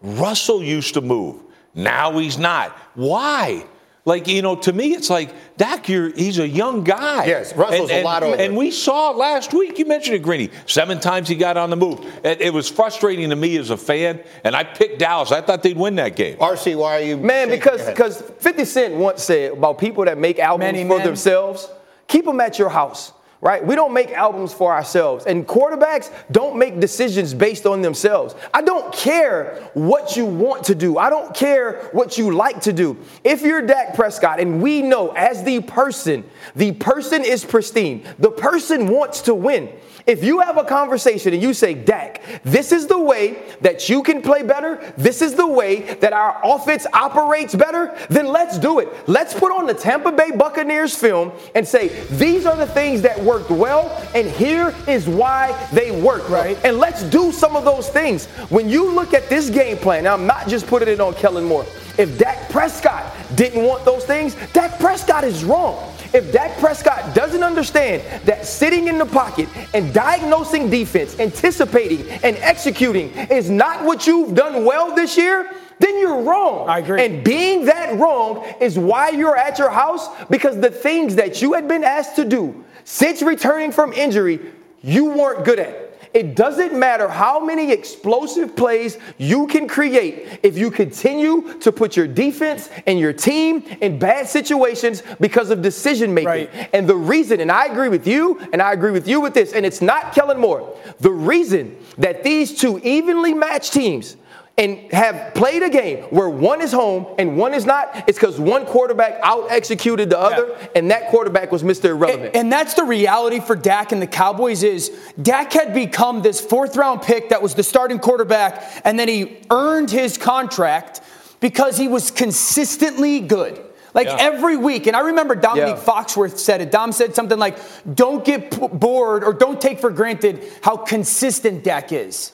[0.02, 1.42] Russell used to move.
[1.74, 2.72] Now he's not.
[2.96, 3.66] Why?
[4.08, 7.26] Like, you know, to me, it's like, Dak, you're, he's a young guy.
[7.26, 8.40] Yes, Russell's and, a lot older.
[8.40, 11.76] And we saw last week, you mentioned it, Greeny, seven times he got on the
[11.76, 12.00] move.
[12.24, 15.32] It, it, was frustrating to me as a fan, and I picked Dallas.
[15.32, 16.38] I thought they'd win that game.
[16.38, 17.18] RC, why are you.
[17.18, 21.08] Man, because because 50 Cent once said about people that make albums Many for men.
[21.08, 21.68] themselves,
[22.08, 23.14] keep them at your house
[23.46, 23.64] right?
[23.64, 25.28] We don't make albums for ourselves.
[25.28, 28.34] And quarterbacks don't make decisions based on themselves.
[28.52, 32.74] I don't care what you want to do, I don't care what you like to
[32.74, 32.98] do.
[33.24, 36.24] If you're Dak Prescott and we know as the person,
[36.56, 39.72] the person is pristine, the person wants to win.
[40.08, 44.04] If you have a conversation and you say, Dak, this is the way that you
[44.04, 48.78] can play better, this is the way that our offense operates better, then let's do
[48.80, 48.90] it.
[49.08, 53.20] Let's put on the Tampa Bay Buccaneers film and say, these are the things that
[53.20, 56.58] worked well, and here is why they work, right?
[56.64, 58.28] And let's do some of those things.
[58.50, 61.46] When you look at this game plan, now I'm not just putting it on Kellen
[61.46, 61.66] Moore.
[61.98, 63.06] If Dak Prescott
[63.36, 65.92] didn't want those things, Dak Prescott is wrong.
[66.14, 72.38] If Dak Prescott doesn't understand that sitting in the pocket and diagnosing defense, anticipating and
[72.38, 76.70] executing is not what you've done well this year, then you're wrong.
[76.70, 77.04] I agree.
[77.04, 81.54] And being that wrong is why you're at your house because the things that you
[81.54, 84.40] had been asked to do since returning from injury,
[84.82, 85.85] you weren't good at.
[86.16, 91.98] It doesn't matter how many explosive plays you can create if you continue to put
[91.98, 96.28] your defense and your team in bad situations because of decision making.
[96.30, 96.70] Right.
[96.72, 99.52] And the reason, and I agree with you, and I agree with you with this,
[99.52, 100.80] and it's not Kellen Moore.
[101.02, 104.16] The reason that these two evenly matched teams
[104.58, 108.40] and have played a game where one is home and one is not, it's because
[108.40, 110.68] one quarterback out executed the other, yeah.
[110.76, 111.90] and that quarterback was Mr.
[111.90, 112.28] Irrelevant.
[112.28, 114.92] And, and, that's the reality for Dak and the Cowboys is
[115.22, 119.40] Dak had become this fourth round pick that was the starting quarterback, and then he
[119.50, 121.02] earned his contract
[121.42, 123.62] because he was consistently good.
[123.94, 124.18] Like yeah.
[124.20, 124.88] every week.
[124.88, 125.76] And I remember Domonique yeah.
[125.78, 126.70] Foxworth said it.
[126.70, 127.58] Dom said something like,
[127.96, 132.34] don't get bored or don't take for granted how consistent Dak is.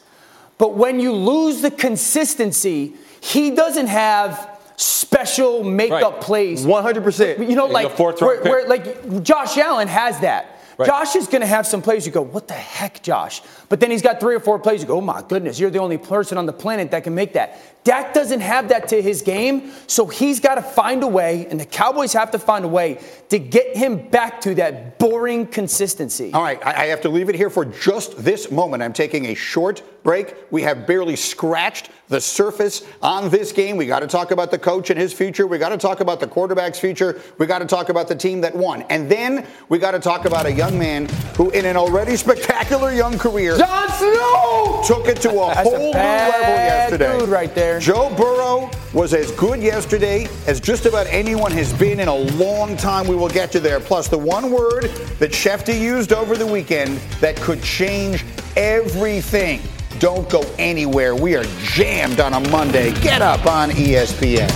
[0.62, 6.22] But when you lose the consistency, he doesn't have special makeup right.
[6.22, 6.68] plays.
[6.68, 7.50] 100%.
[7.50, 10.60] You know, like, where, where, like Josh Allen has that.
[10.78, 10.86] Right.
[10.86, 13.42] Josh is going to have some plays you go, what the heck, Josh?
[13.70, 15.80] But then he's got three or four plays you go, oh my goodness, you're the
[15.80, 17.60] only person on the planet that can make that.
[17.84, 21.60] Dak doesn't have that to his game, so he's got to find a way, and
[21.60, 26.32] the Cowboys have to find a way to get him back to that boring consistency.
[26.34, 28.84] All right, I have to leave it here for just this moment.
[28.84, 30.36] I'm taking a short break.
[30.52, 33.78] We have barely scratched the surface on this game.
[33.78, 35.48] We got to talk about the coach and his future.
[35.48, 37.22] We got to talk about the quarterback's future.
[37.38, 38.82] We got to talk about the team that won.
[38.90, 42.92] And then we got to talk about a young man who, in an already spectacular
[42.92, 47.20] young career, Jon Snow took it to a whole a new level yesterday.
[47.20, 47.80] Dude right there.
[47.80, 52.76] Joe Burrow was as good yesterday as just about anyone has been in a long
[52.76, 53.08] time.
[53.08, 53.80] We will get to there.
[53.80, 54.84] Plus, the one word
[55.20, 58.26] that Schefty used over the weekend that could change
[58.58, 59.62] everything.
[60.02, 61.14] Don't go anywhere.
[61.14, 62.92] We are jammed on a Monday.
[63.02, 64.50] Get up on ESPN.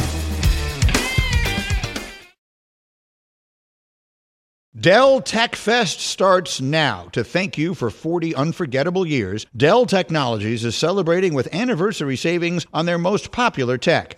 [4.76, 7.10] Dell Tech Fest starts now.
[7.12, 12.88] To thank you for 40 unforgettable years, Dell Technologies is celebrating with anniversary savings on
[12.88, 14.18] their most popular tech.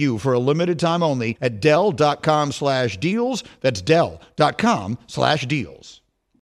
[0.01, 3.45] you for a limited time only at Dell.com slash deals.
[3.61, 6.01] That's Dell.com slash deals.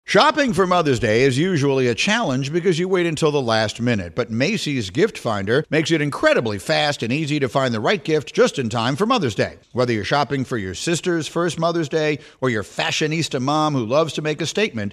[0.04, 4.16] Shopping for Mother's Day is usually a challenge because you wait until the last minute,
[4.16, 8.34] but Macy's Gift Finder makes it incredibly fast and easy to find the right gift
[8.34, 9.58] just in time for Mother's Day.
[9.72, 14.12] Whether you're shopping for your sister's first Mother's Day or your fashionista mom who loves
[14.14, 14.92] to make a statement,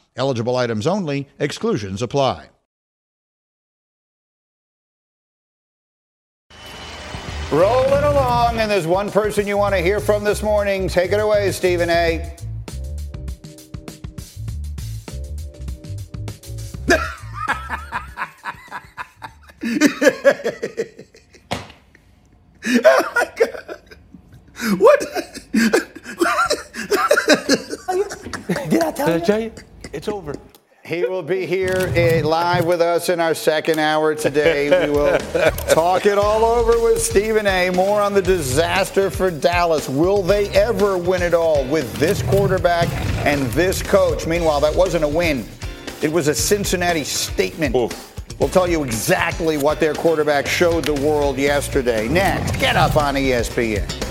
[0.15, 2.49] Eligible items only, exclusions apply.
[7.51, 10.87] Rolling along, and there's one person you want to hear from this morning.
[10.87, 12.33] Take it away, Stephen A.
[22.83, 23.81] oh my god!
[24.77, 24.99] What?
[28.69, 29.70] Did I tell Did you?
[29.93, 30.21] I tell you?
[30.21, 30.35] It's over.
[30.83, 34.87] He will be here eh, live with us in our second hour today.
[34.87, 35.17] We will
[35.69, 37.69] talk it all over with Stephen A.
[37.69, 39.87] More on the disaster for Dallas.
[39.87, 42.89] Will they ever win it all with this quarterback
[43.27, 44.25] and this coach?
[44.25, 45.45] Meanwhile, that wasn't a win.
[46.01, 47.75] It was a Cincinnati statement.
[47.75, 48.39] Oof.
[48.39, 52.07] We'll tell you exactly what their quarterback showed the world yesterday.
[52.07, 54.10] Next, get up on ESPN.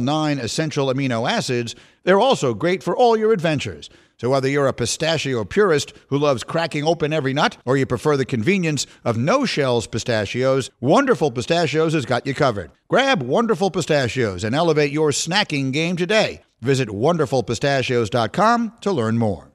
[0.00, 3.90] nine essential amino acids, they're also great for all your adventures.
[4.16, 8.16] So, whether you're a pistachio purist who loves cracking open every nut, or you prefer
[8.16, 12.70] the convenience of no shells pistachios, Wonderful Pistachios has got you covered.
[12.88, 16.42] Grab Wonderful Pistachios and elevate your snacking game today.
[16.60, 19.50] Visit wonderfulpistachios.com to learn more.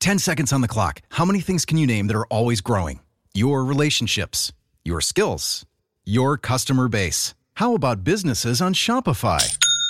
[0.00, 1.00] 10 seconds on the clock.
[1.10, 3.00] How many things can you name that are always growing?
[3.34, 4.52] Your relationships,
[4.84, 5.66] your skills,
[6.04, 7.34] your customer base.
[7.54, 9.63] How about businesses on Shopify?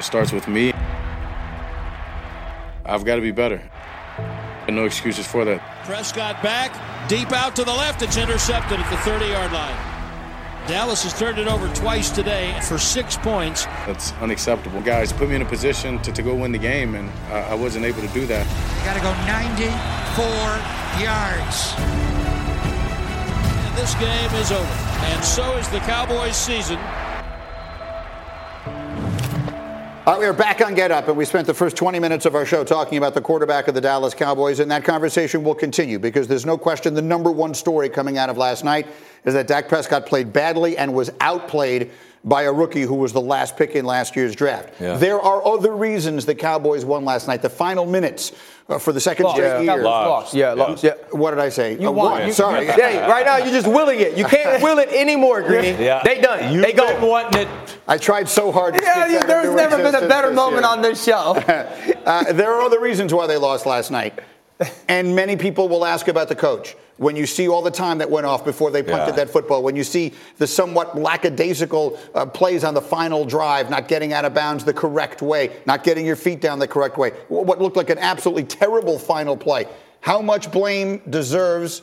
[0.00, 0.72] It starts with me.
[2.86, 3.60] I've got to be better.
[4.66, 5.60] And no excuses for that.
[5.84, 6.72] Prescott back,
[7.06, 8.00] deep out to the left.
[8.00, 9.76] It's intercepted at the 30 yard line.
[10.66, 13.66] Dallas has turned it over twice today for six points.
[13.84, 14.80] That's unacceptable.
[14.80, 17.54] Guys put me in a position to, to go win the game, and I, I
[17.54, 18.46] wasn't able to do that.
[18.78, 19.68] You got to go 94
[20.96, 21.74] yards.
[23.68, 24.64] And this game is over.
[25.12, 26.78] And so is the Cowboys' season.
[30.06, 32.24] All right, we are back on Get Up, and we spent the first 20 minutes
[32.24, 35.54] of our show talking about the quarterback of the Dallas Cowboys, and that conversation will
[35.54, 38.86] continue because there's no question the number one story coming out of last night
[39.26, 41.90] is that Dak Prescott played badly and was outplayed
[42.24, 44.72] by a rookie who was the last pick in last year's draft.
[44.80, 44.96] Yeah.
[44.96, 47.42] There are other reasons the Cowboys won last night.
[47.42, 48.32] The final minutes
[48.78, 49.36] for the second Lost.
[49.36, 49.74] straight Yeah.
[49.74, 49.82] year.
[49.82, 50.34] Lost.
[50.34, 50.84] Yeah, lost.
[50.84, 50.92] Yeah.
[51.10, 51.76] What did I say?
[51.78, 52.10] You Uh, won.
[52.12, 52.26] what?
[52.26, 52.66] You- Sorry.
[52.66, 54.16] Hey, right now you're just willing it.
[54.16, 55.82] You can't will it anymore, Greeny.
[55.84, 56.02] Yeah.
[56.04, 56.52] They done.
[56.52, 56.86] You've they go.
[56.86, 57.48] been wanting it.
[57.88, 60.62] I tried so hard to Yeah, speak you- that there's never been a better moment
[60.62, 60.70] year.
[60.72, 61.36] on this show.
[62.06, 64.18] Uh, there are other reasons why they lost last night.
[64.88, 66.76] And many people will ask about the coach.
[67.00, 69.24] When you see all the time that went off before they punted Yeah.
[69.24, 73.88] that football, when you see the somewhat lackadaisical uh, plays on the final drive, not
[73.88, 77.12] getting out of bounds the correct way, not getting your feet down the correct way,
[77.28, 79.64] what looked like an absolutely terrible final play.
[80.02, 81.80] How much blame deserves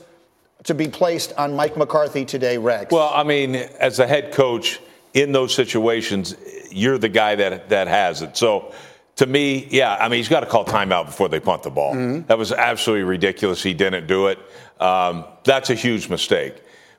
[0.66, 2.92] to be placed on Mike McCarthy today, Rex?
[2.92, 4.80] Well, I mean, as a head coach
[5.16, 6.36] in those situations,
[6.70, 8.38] you're the guy that that has it.
[8.38, 8.72] So,
[9.16, 11.96] to me, yeah, I mean, he's got to call timeout before they punt the ball.
[12.28, 13.64] That was absolutely ridiculous.
[13.64, 14.38] He didn't do it.
[14.80, 16.56] Um, that's a huge mistake.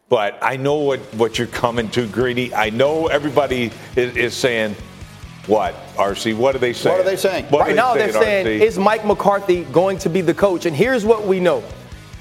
[0.09, 2.55] But I know what, what you're coming to, Greeny.
[2.55, 4.75] I know everybody is, is saying,
[5.47, 6.37] what, RC?
[6.37, 6.97] What are they saying?
[6.97, 7.45] What are they saying?
[7.47, 8.61] What are right now they're saying, RC?
[8.61, 10.67] is Mike McCarthy going to be the coach?
[10.67, 11.63] And here's what we know.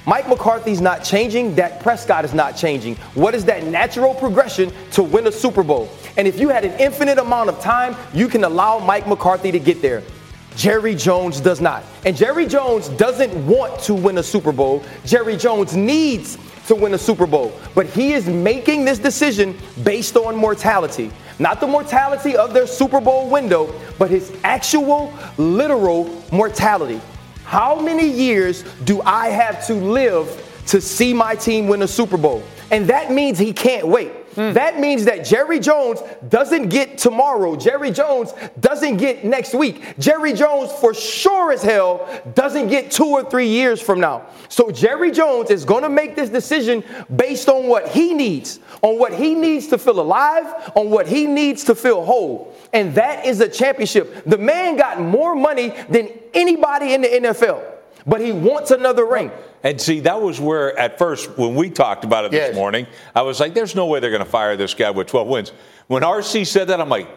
[0.06, 1.54] Mike McCarthy's not changing.
[1.54, 2.96] Dak Prescott is not changing.
[3.14, 5.90] What is that natural progression to win a Super Bowl?
[6.16, 9.58] And if you had an infinite amount of time, you can allow Mike McCarthy to
[9.58, 10.02] get there.
[10.58, 11.84] Jerry Jones does not.
[12.04, 14.82] And Jerry Jones doesn't want to win a Super Bowl.
[15.04, 17.56] Jerry Jones needs to win a Super Bowl.
[17.76, 21.12] But he is making this decision based on mortality.
[21.38, 27.00] Not the mortality of their Super Bowl window, but his actual, literal mortality.
[27.44, 30.26] How many years do I have to live
[30.66, 32.42] to see my team win a Super Bowl?
[32.72, 34.10] And that means he can't wait.
[34.34, 34.54] Mm.
[34.54, 37.56] That means that Jerry Jones doesn't get tomorrow.
[37.56, 39.98] Jerry Jones doesn't get next week.
[39.98, 44.26] Jerry Jones, for sure as hell, doesn't get two or three years from now.
[44.48, 48.98] So Jerry Jones is going to make this decision based on what he needs, on
[48.98, 52.54] what he needs to feel alive, on what he needs to feel whole.
[52.72, 54.24] And that is a championship.
[54.24, 57.77] The man got more money than anybody in the NFL.
[58.08, 59.30] But he wants another ring.
[59.62, 62.54] And see, that was where at first when we talked about it this Yes.
[62.54, 65.26] morning, I was like, "There's no way they're going to fire this guy with 12
[65.28, 65.52] wins."
[65.88, 67.08] When RC said that, I'm like.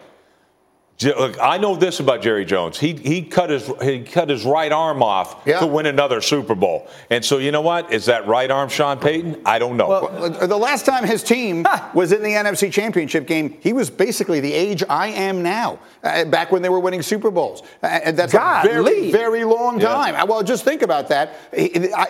[1.01, 2.77] "J- Look, I know this about Jerry Jones.
[2.79, 5.59] He he cut his he cut his right arm off Yeah.
[5.59, 6.87] to win another Super Bowl.
[7.09, 7.91] And so you know what?
[7.91, 9.41] Is that right arm Sean Payton?
[9.45, 9.87] I don't know.
[9.89, 14.39] Well, the last time his team was in the NFC Championship game, he was basically
[14.39, 17.63] the age I am now, uh, back when they were winning Super Bowls.
[17.83, 19.11] Uh, and that's a very, Golly.
[19.11, 20.15] very long time.
[20.15, 21.33] Uh, Well, just think about that.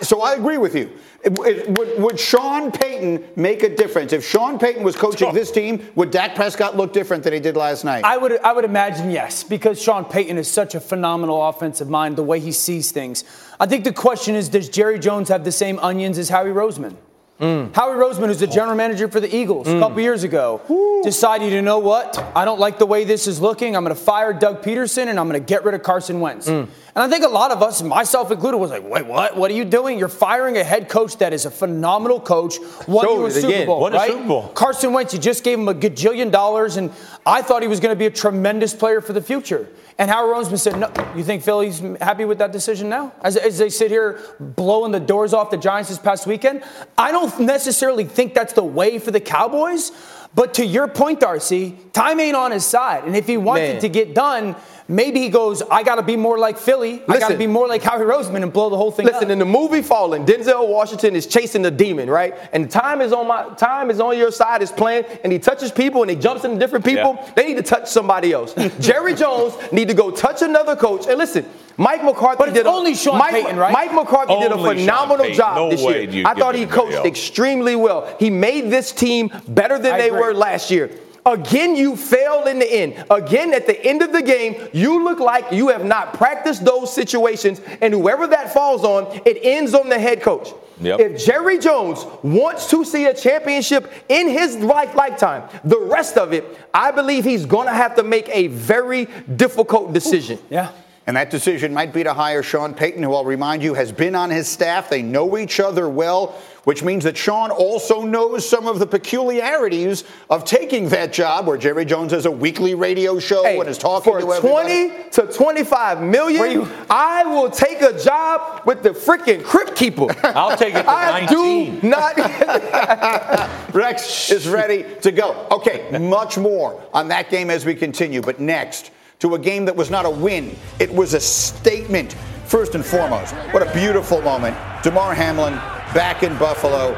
[0.02, 0.90] So I agree with you.
[1.24, 4.12] It- it- Would, would Sean Payton make a difference?
[4.12, 7.56] If Sean Payton was coaching this team, would Dak Prescott look different than he did
[7.56, 8.02] last night?
[8.04, 12.16] I would, I would imagine yes, because Sean Payton is such a phenomenal offensive mind,
[12.16, 13.22] the way he sees things.
[13.60, 16.96] I think the question is, does Jerry Jones have the same onions as Howie Roseman?
[17.42, 17.74] Mm.
[17.74, 20.60] Howie Roseman, who's the general manager for the Eagles a couple years ago,
[21.02, 22.16] decided, you know what?
[22.36, 23.74] I don't like the way this is looking.
[23.74, 26.48] I'm going to fire Doug Pederson and I'm going to get rid of Carson Wentz.
[26.48, 26.68] Mm.
[26.94, 29.34] And I think a lot of us, myself included, was like, wait, what?
[29.36, 29.98] What are you doing?
[29.98, 33.66] You're firing a head coach that is a phenomenal coach, you a Super.
[33.66, 34.10] Bowl, a right?
[34.10, 34.48] Super Bowl.
[34.48, 36.92] Carson Wentz, you just gave him a gajillion dollars, and
[37.24, 39.68] I thought he was going to be a tremendous player for the future.
[39.98, 43.12] And Howard Roseman said, "No, you think Philly's happy with that decision now?
[43.22, 46.64] As, as they sit here blowing the doors off the Giants this past weekend,
[46.98, 49.92] I don't necessarily think that's the way for the Cowboys.
[50.34, 53.76] But to your point, Darcy, time ain't on his side, and if he wants Man.
[53.76, 54.56] it to get done."
[54.88, 57.02] Maybe he goes, I got to be more like Philly.
[57.08, 59.30] I got to be more like Howie Roseman and blow the whole thing Listen, up.
[59.30, 62.34] in the movie Fallen, Denzel Washington is chasing the demon, right?
[62.52, 65.70] And time is on my time is on your side, is playing, and he touches
[65.70, 67.14] people and he jumps into different people.
[67.14, 67.32] Yeah.
[67.36, 68.54] They need to touch somebody else.
[68.80, 71.06] Jerry Jones need to go touch another coach.
[71.06, 73.72] And listen, Mike McCarthy But it's did a- only Sean Mike, Payton, right?
[73.72, 76.24] Mike McCarthy did a phenomenal job No this year.
[76.26, 78.14] I thought he coached extremely well.
[78.18, 80.20] He made this team better than I they agree.
[80.20, 80.90] were last year.
[81.24, 83.04] Again, you fail in the end.
[83.10, 86.92] Again, at the end of the game, you look like you have not practiced those
[86.92, 90.48] situations, and whoever that falls on, it ends on the head coach.
[90.80, 90.98] Yep.
[90.98, 96.32] If Jerry Jones wants to see a championship in his life lifetime, the rest of
[96.32, 99.06] it, I believe he's going to have to make a very
[99.36, 100.40] difficult decision.
[100.50, 100.72] yeah.
[101.06, 104.14] And that decision might be to hire Sean Payton, who I'll remind you has been
[104.14, 104.88] on his staff.
[104.88, 110.04] They know each other well, which means that Sean also knows some of the peculiarities
[110.30, 113.78] of taking that job where Jerry Jones has a weekly radio show Hey, and is
[113.78, 114.90] talking for to everybody.
[114.90, 120.06] 20 to 25 million, I will take a job with the freaking crypt keeper.
[120.22, 121.80] I'll take it for I 19.
[121.80, 122.14] do not.
[123.74, 125.48] Rex is ready to go.
[125.50, 128.22] Okay, much more on that game as we continue.
[128.22, 132.16] But next, to a game that was not a win, it was a statement.
[132.44, 134.56] First and foremost, what a beautiful moment.
[134.82, 135.54] Damar Hamlin
[135.94, 136.92] back in Buffalo,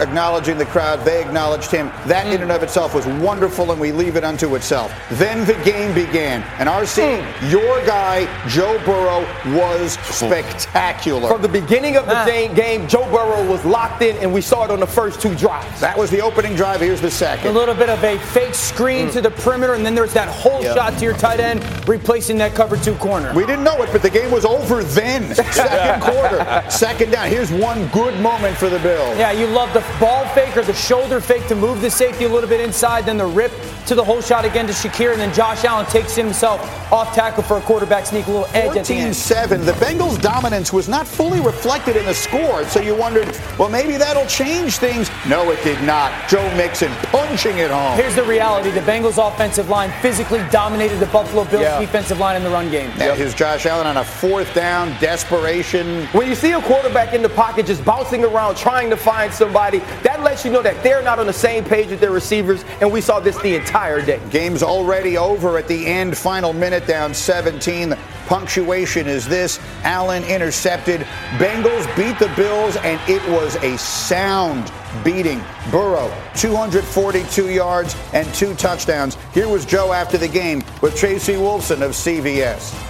[0.00, 1.04] acknowledging the crowd.
[1.04, 1.86] They acknowledged him.
[2.06, 2.32] That hmm.
[2.32, 4.92] in and of itself was wonderful, and we leave it unto itself.
[5.12, 6.42] Then the game began.
[6.58, 7.50] And RC, hmm.
[7.50, 9.20] your guy, Joe Burrow,
[9.56, 11.28] was spectacular.
[11.28, 12.24] From the beginning of the ah.
[12.26, 15.34] game, game, Joe Burrow was locked in, and we saw it on the first two
[15.34, 15.80] drives.
[15.80, 16.80] that was the opening drive.
[16.80, 17.48] Here's the second.
[17.48, 19.12] A little bit of a fake screen hmm.
[19.12, 20.74] to the perimeter, and then there's that whole Yeah.
[20.74, 23.32] shot to your tight end, replacing that cover two corner.
[23.34, 25.34] We didn't know it, but the game was over then.
[25.60, 27.28] Second quarter, second down.
[27.28, 29.18] Here's one good moment for the Bills.
[29.18, 32.28] yeah, you love the ball fake or the shoulder fake to move the safety a
[32.28, 33.52] little bit inside, then the rip
[33.86, 36.60] to the whole shot again to Shakir, and then Josh Allen takes himself
[36.92, 39.14] off tackle for a quarterback sneak, a little edge at the end.
[39.14, 39.64] 14-7.
[39.64, 43.26] The Bengals' dominance was not fully reflected in the score, so you wondered,
[43.58, 45.10] well, maybe that'll change things.
[45.28, 46.12] No, it did not.
[46.28, 47.96] Joe Mixon punching it home.
[47.96, 51.80] Here's the reality: the Bengals' offensive line physically dominated the Buffalo Bills' Yeah.
[51.80, 52.90] defensive line in the run game.
[52.96, 56.06] Now, Here's Josh Allen on a fourth down, desperation.
[56.12, 59.59] When you see a quarterback in the pocket just bouncing around trying to find somebody,
[59.68, 62.90] that lets you know that they're not on the same page with their receivers, and
[62.90, 64.20] we saw this the entire day.
[64.30, 66.16] Game's already over at the end.
[66.16, 67.90] Final minute down 17.
[67.90, 71.02] The punctuation is this Allen intercepted.
[71.36, 74.72] Bengals beat the Bills, and it was a sound
[75.04, 75.42] beating.
[75.70, 79.16] Burrow, 242 yards and two touchdowns.
[79.34, 82.89] Here was Joe after the game with Tracy Wolfson of CBS.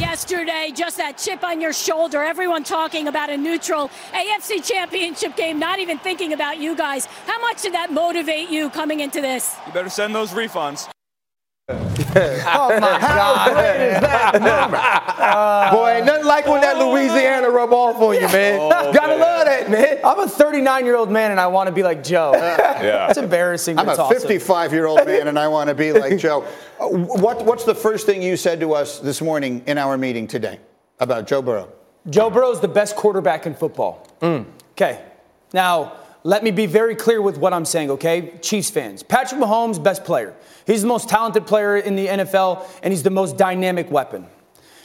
[0.00, 5.58] Yesterday, just that chip on your shoulder, everyone talking about a neutral AFC championship game,
[5.58, 7.04] not even thinking about you guys.
[7.26, 9.54] How much did that motivate you coming into this?
[9.66, 10.88] You better send those refunds.
[11.72, 14.40] Oh my God!
[15.72, 18.68] Boy, ain't nothing like when that Louisiana rub off on you, man.
[18.94, 19.98] Gotta love that, man.
[20.04, 22.32] I'm a 39 year old man and I want to be like Joe.
[22.34, 23.08] Yeah.
[23.08, 23.78] It's embarrassing.
[23.78, 26.46] I'm a 55 year old man, and I want to be like Joe.
[26.78, 30.26] Uh, What, what's the first thing you said to us this morning in our meeting
[30.26, 30.58] today
[30.98, 31.70] about Joe Burrow?
[32.08, 34.06] Joe Burrow is the best quarterback in football.
[34.22, 35.04] Okay.
[35.52, 38.32] Now, let me be very clear with what I'm saying, okay?
[38.42, 39.02] Chiefs fans.
[39.02, 40.34] Patrick Mahomes, best player.
[40.66, 44.26] He's the most talented player in the NFL, and he's the most dynamic weapon.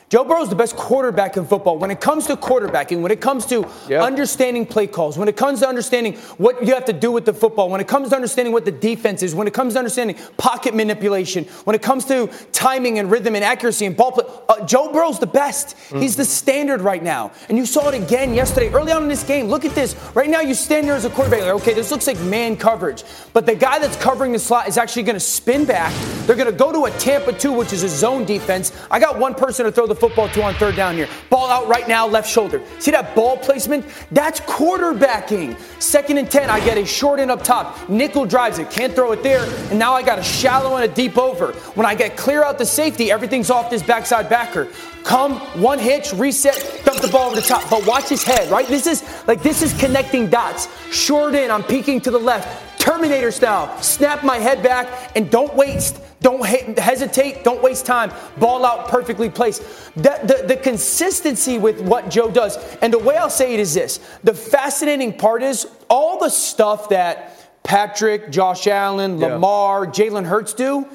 [0.09, 1.79] Joe Burrow's the best quarterback in football.
[1.79, 4.03] When it comes to quarterbacking, when it comes to Yep.
[4.03, 7.33] understanding play calls, when it comes to understanding what you have to do with the
[7.33, 10.15] football, when it comes to understanding what the defense is, when it comes to understanding
[10.37, 14.63] pocket manipulation, when it comes to timing and rhythm and accuracy and ball play, uh,
[14.67, 15.75] Joe Burrow's the best.
[15.89, 17.31] He's the standard right now.
[17.49, 19.47] And you saw it again yesterday, early on in this game.
[19.47, 19.95] Look at this.
[20.13, 23.03] Right now, you stand there as a quarterback, like, okay, this looks like man coverage.
[23.33, 25.91] But the guy that's covering the slot is actually going to spin back.
[26.27, 28.71] They're going to go to a Tampa 2, which is a zone defense.
[28.91, 31.09] I got one person to throw the football to on third down here.
[31.31, 32.61] Ball out right now, left shoulder.
[32.77, 33.83] See that ball placement?
[34.11, 35.59] That's quarterbacking.
[35.81, 37.89] Second and 10, I get a short end up top.
[37.89, 39.43] Nickel drives it, can't throw it there.
[39.71, 41.53] And now I got a shallow and a deep over.
[41.73, 44.67] When I get clear out the safety, everything's off this backside backer.
[45.03, 47.67] Come, one hitch, reset, dump the ball over the top.
[47.69, 48.67] But watch his head, right?
[48.67, 50.67] This is like this is connecting dots.
[50.91, 52.74] Short in, I'm peeking to the left.
[52.85, 53.81] Terminator style.
[53.81, 55.99] Snap my head back and don't waste.
[56.21, 57.43] Don't he- hesitate.
[57.43, 58.11] Don't waste time.
[58.37, 59.63] Ball out perfectly placed.
[59.95, 62.57] The, the, the consistency with what Joe does.
[62.83, 66.89] And the way I'll say it is this the fascinating part is all the stuff
[66.89, 69.33] that Patrick, Josh Allen, Yeah.
[69.33, 70.87] Lamar, Jalen Hurts do.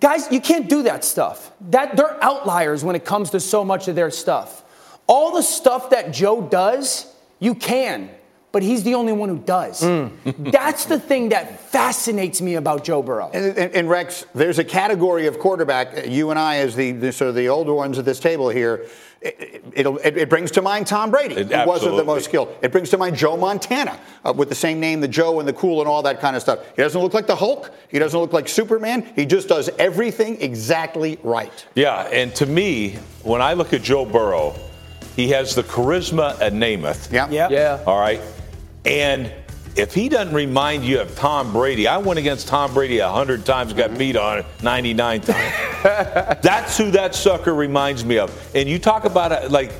[0.00, 1.52] Guys, you can't do that stuff.
[1.70, 4.64] That they're outliers when it comes to so much of their stuff.
[5.06, 7.06] All the stuff that Joe does,
[7.38, 8.10] you can,
[8.52, 9.80] but he's the only one who does.
[10.24, 13.30] That's the thing that fascinates me about Joe Burrow.
[13.32, 15.96] And, and, and Rex, there's a category of quarterback.
[15.96, 18.48] uh, You and I, as the, the sort of the older ones at this table
[18.48, 18.86] here,
[19.22, 22.48] it, it'll, it, it brings to mind Tom Brady, It- who wasn't the most skilled.
[22.62, 25.52] It brings to mind Joe Montana, uh, with the same name, the Joe and the
[25.52, 26.60] cool and all that kind of stuff.
[26.74, 27.70] He doesn't look like the Hulk.
[27.88, 29.06] He doesn't look like Superman.
[29.14, 31.66] He just does everything exactly right.
[31.74, 32.92] Yeah, and to me,
[33.22, 34.54] when I look at Joe Burrow,
[35.16, 37.12] he has the charisma at Namath.
[37.12, 37.28] Yeah.
[37.28, 37.50] Yep.
[37.50, 37.84] Yeah.
[37.86, 38.20] All right.
[38.84, 39.32] And
[39.76, 43.72] if he doesn't remind you of Tom Brady, I went against Tom Brady 100 times,
[43.72, 45.54] got beat on it 99 times.
[46.42, 48.54] That's who that sucker reminds me of.
[48.54, 49.72] And you talk about it like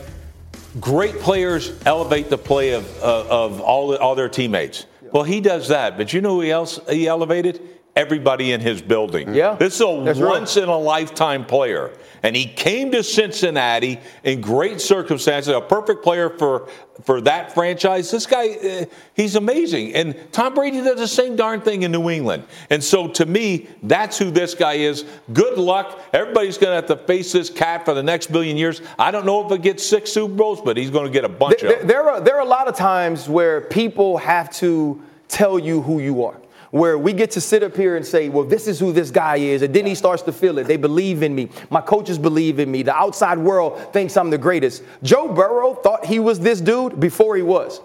[0.79, 4.87] great players elevate the play of, uh, of all, all their teammates.
[5.13, 7.61] Well, he does that, but you know who else he elevated?
[7.97, 9.35] Everybody in his building.
[9.35, 9.57] Yeah.
[9.57, 10.31] This is a That's right.
[10.31, 11.91] once in a lifetime player.
[12.23, 16.69] And he came to Cincinnati in great circumstances, a perfect player for,
[17.03, 18.11] for that franchise.
[18.11, 19.95] This guy, uh, he's amazing.
[19.95, 22.45] And Tom Brady does the same darn thing in New England.
[22.69, 25.05] And so to me, that's who this guy is.
[25.33, 26.01] Good luck.
[26.13, 28.83] Everybody's going to have to face this cat for the next billion years.
[28.99, 31.29] I don't know if it gets six Super Bowls, but he's going to get a
[31.29, 31.89] bunch There, of them.
[31.89, 36.01] there are there are a lot of times where people have to tell you who
[36.01, 36.40] you are.
[36.71, 39.37] Where we get to sit up here and say, well, this is who this guy
[39.37, 39.63] is.
[39.63, 40.69] And then he starts to feel it.
[40.69, 41.49] They believe in me.
[41.69, 42.83] My coaches believe in me.
[42.83, 44.85] The outside world thinks I'm the greatest.
[45.03, 47.81] Joe Burrow thought he was this dude before he was.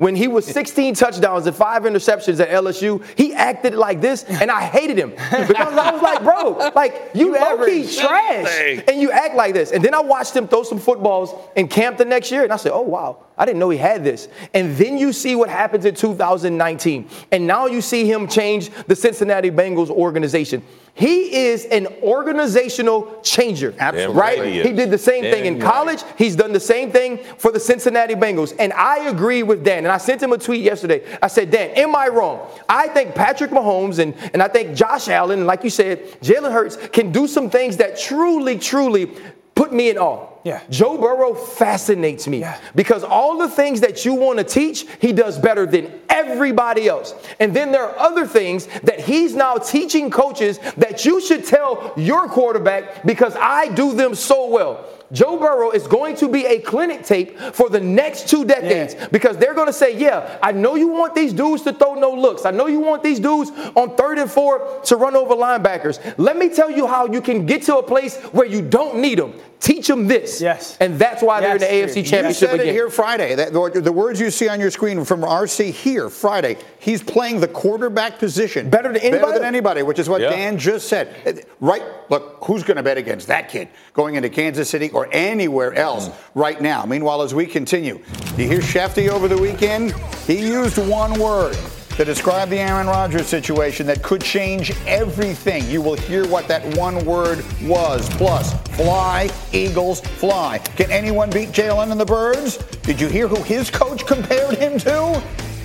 [0.00, 4.50] When he was 16 touchdowns and five interceptions at LSU, he acted like this, and
[4.50, 8.82] I hated him because I was like, bro, like you low-key trash, Nothing.
[8.88, 9.72] and you act like this.
[9.72, 12.56] And then I watched him throw some footballs in camp the next year, and I
[12.56, 14.28] said, oh wow, I didn't know he had this.
[14.54, 18.96] And then you see what happens in 2019, and now you see him change the
[18.96, 20.62] Cincinnati Bengals organization.
[20.94, 23.74] He is an organizational changer.
[23.78, 24.16] Absolutely.
[24.16, 24.44] Right?
[24.44, 25.72] He He, did the same thing in Damn right.
[25.72, 26.02] college.
[26.18, 28.54] He's done the same thing for the Cincinnati Bengals.
[28.58, 29.78] And I agree with Dan.
[29.78, 31.04] And I sent him a tweet yesterday.
[31.22, 32.46] I said, Dan, am I wrong?
[32.68, 36.52] I think Patrick Mahomes and, and I think Josh Allen, and like you said, Jalen
[36.52, 39.16] Hurts can do some things that truly, truly
[39.54, 40.29] put me in awe.
[40.42, 40.60] Yeah.
[40.70, 42.56] Joe Burrow fascinates me Yeah.
[42.74, 47.14] because all the things that you want to teach, he does better than everybody else.
[47.38, 51.92] And then there are other things that he's now teaching coaches that you should tell
[51.96, 54.84] your quarterback because I do them so well.
[55.12, 59.08] Joe Burrow is going to be a clinic tape for the next two decades Yeah.
[59.08, 62.12] because they're going to say, Yeah, I know you want these dudes to throw no
[62.12, 62.44] looks.
[62.44, 65.98] I know you want these dudes on third and four to run over linebackers.
[66.18, 69.18] Let me tell you how you can get to a place where you don't need
[69.18, 69.34] them.
[69.58, 70.40] Teach them this.
[70.40, 70.78] Yes.
[70.80, 71.90] And that's why they're in the Yes.
[71.90, 73.34] AFC You You Championship said it here Friday.
[73.34, 76.56] That, the, the words you see on your screen from RC here Friday.
[76.78, 80.30] He's playing the quarterback position Better than anybody Better than anybody, which is what Yeah.
[80.30, 81.44] Dan just said.
[81.60, 81.82] Right?
[82.08, 86.10] Look, who's going to bet against that kid going into Kansas City or anywhere else
[86.34, 86.84] right now?
[86.84, 88.00] Meanwhile, as we continue,
[88.36, 89.94] you hear Schefty over the weekend.
[90.26, 91.56] He used one word.
[91.96, 95.68] To describe the Aaron Rodgers situation that could change everything.
[95.68, 98.08] You will hear what that one word was.
[98.10, 100.58] Plus, fly, Eagles, fly.
[100.76, 102.56] Can anyone beat Jalen and the Birds?
[102.82, 105.22] Did you hear who his coach compared him to?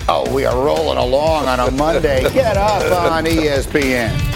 [0.08, 2.22] Oh, we are rolling along on a Monday.
[2.32, 4.35] Get up on ESPN.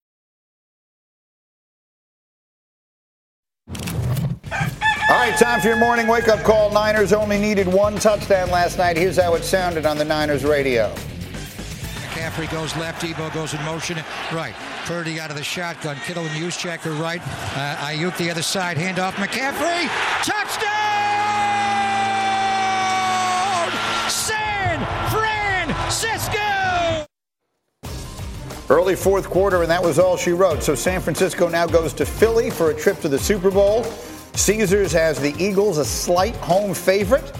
[5.11, 6.71] All right, time for your morning wake up call.
[6.71, 8.95] Niners only needed one touchdown last night.
[8.95, 10.89] Here's how it sounded on the Niners radio.
[11.95, 13.97] McCaffrey goes left, Deebo goes in motion
[14.31, 14.55] right.
[14.85, 15.97] Purdy out of the shotgun.
[16.05, 17.19] Kittle and Juszczyk are right.
[17.57, 18.77] Uh, Aiyuk the other side.
[18.77, 19.89] Hand off McCaffrey.
[20.23, 20.71] Touchdown!
[24.09, 24.79] San
[25.89, 27.05] Francisco!
[28.73, 30.63] Early fourth quarter, and that was all she wrote.
[30.63, 33.85] So San Francisco now goes to Philly for a trip to the Super Bowl.
[34.33, 37.31] Caesars has the Eagles a slight home favorite,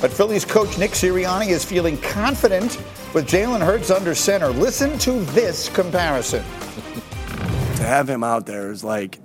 [0.00, 2.78] but Philly's coach Nick Sirianni is feeling confident
[3.14, 4.48] with Jalen Hurts under center.
[4.48, 6.44] Listen to this comparison.
[7.82, 9.18] to have him out there is like,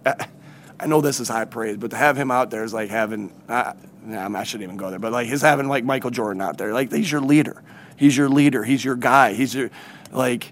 [0.80, 3.32] I know this is high praise, but to have him out there is like having,
[3.48, 3.74] nah,
[4.08, 6.74] I shouldn't even go there, but like his having like Michael Jordan out there.
[6.74, 7.62] Like he's your leader.
[7.96, 8.64] He's your leader.
[8.64, 9.34] He's your guy.
[9.34, 9.70] He's your,
[10.12, 10.52] like,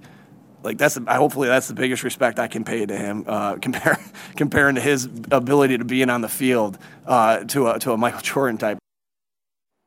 [0.65, 3.97] like that's the, hopefully that's the biggest respect I can pay to him, uh, compare,
[4.35, 8.21] comparing to his ability to being on the field uh, to a to a Michael
[8.21, 8.77] Jordan type.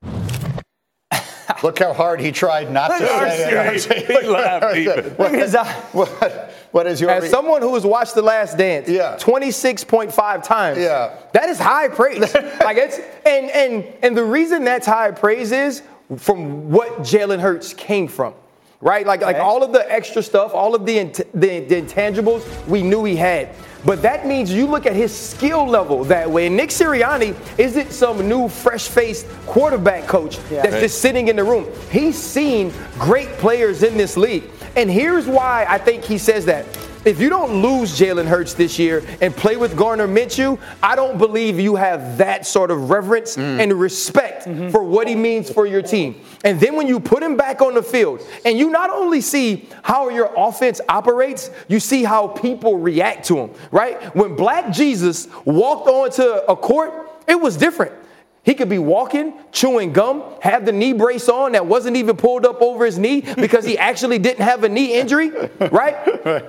[1.62, 4.22] Look how hard he tried not to say it.
[4.22, 5.04] He laughed even.
[5.18, 5.72] Look at his eye.
[5.92, 9.16] what, what is your As someone who has watched The Last Dance, Yeah.
[9.18, 11.16] 26.5 times, Yeah.
[11.32, 12.20] that is high praise.
[12.34, 15.82] like it's and and and the reason that's high praise is
[16.16, 18.34] from what Jalen Hurts came from.
[18.80, 22.44] Right, like like all of the extra stuff, all of the, int- the the intangibles
[22.68, 23.48] we knew he had,
[23.84, 26.46] but that means you look at his skill level that way.
[26.46, 30.80] And Nick Sirianni isn't some new fresh-faced quarterback coach that's Right.
[30.80, 31.66] just sitting in the room.
[31.90, 34.44] He's seen great players in this league.
[34.76, 36.64] And here's why I think he says that.
[37.04, 41.16] If you don't lose Jalen Hurts this year and play with Gardner Minshew, I don't
[41.16, 43.60] believe you have that sort of reverence mm.
[43.60, 44.70] and respect mm-hmm.
[44.70, 46.20] for what he means for your team.
[46.44, 49.68] And then when you put him back on the field, and you not only see
[49.82, 54.14] how your offense operates, you see how people react to him, right?
[54.14, 57.92] When Black Jesus walked onto a court, it was different.
[58.44, 62.46] He could be walking, chewing gum, have the knee brace on that wasn't even pulled
[62.46, 65.30] up over his knee because he actually didn't have a knee injury,
[65.70, 65.96] right?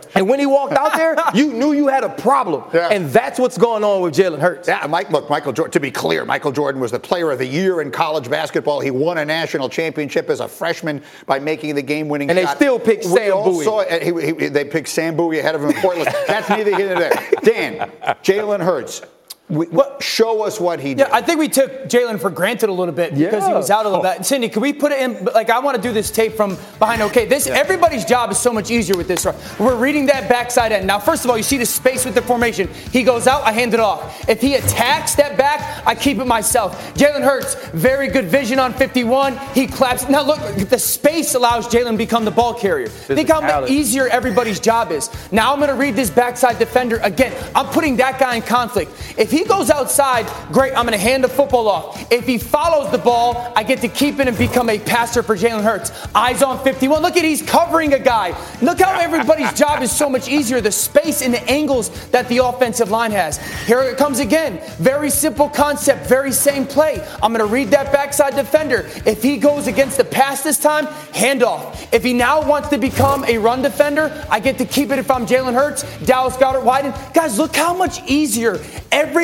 [0.16, 2.64] And when he walked out there, you knew you had a problem.
[2.74, 4.68] And that's what's going on with Jalen Hurts.
[4.68, 7.46] Yeah, Mike, look, Michael Jordan, to be clear, Michael Jordan was the player of the
[7.46, 8.80] year in college basketball.
[8.80, 12.44] He won a national championship as a freshman by making the game winning And they
[12.46, 12.56] shot.
[12.58, 13.66] still picked We Sam all Bowie.
[13.66, 14.04] saw it.
[14.04, 16.10] He- he- they picked Sam Bowie ahead of him in Portland.
[16.28, 17.30] That's neither here nor there.
[17.44, 17.92] Dan,
[18.24, 19.02] Jalen Hurts,
[19.50, 21.08] we, what, show us what he did.
[21.08, 23.86] Yeah, I think we took Jalen for granted a little bit because he was out
[23.86, 24.16] a little oh.
[24.16, 24.26] bit.
[24.26, 25.26] Cindy, can we put it in?
[25.26, 27.02] Like, I want to do this tape from behind.
[27.02, 29.26] Okay, this everybody's job is so much easier with this.
[29.58, 30.86] We're reading that backside end.
[30.86, 32.70] Now, first of all, you see the space with the formation.
[32.92, 34.30] He goes out, I hand it off.
[34.30, 36.94] If he attacks that back, I keep it myself.
[36.94, 39.36] Jalen Hurts, very good vision on 51.
[39.56, 40.08] He claps.
[40.08, 40.40] Now, look,
[40.70, 42.88] the space allows Jalen to become the ball carrier.
[42.88, 45.10] Think how much easier everybody's job is.
[45.32, 47.34] Now I'm going to read this backside defender again.
[47.56, 48.92] I'm putting that guy in conflict.
[49.18, 52.12] If he goes outside, great, I'm going to hand the football off.
[52.12, 55.36] If he follows the ball, I get to keep it and become a passer for
[55.36, 55.92] Jalen Hurts.
[56.16, 57.02] Eyes on 51.
[57.02, 58.30] Look at he's covering a guy.
[58.62, 60.62] Look how everybody's job is so much easier.
[60.62, 63.38] The space and the angles that the offensive line has.
[63.66, 64.62] Here it comes again.
[64.78, 67.06] Very simple concept, very same play.
[67.22, 68.90] I'm going to read that backside defender.
[69.06, 71.88] If he goes against the pass this time, handoff.
[71.92, 75.12] If he now wants to become a run defender, I get to keep it if
[75.12, 75.84] I'm Jalen Hurts.
[76.06, 76.94] Dallas Goedert widen.
[77.14, 78.60] Guys, look how much easier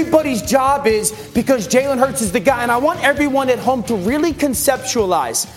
[0.06, 2.62] everybody's job is because Jalen Hurts is the guy.
[2.62, 5.47] And I want everyone at home to really conceptualize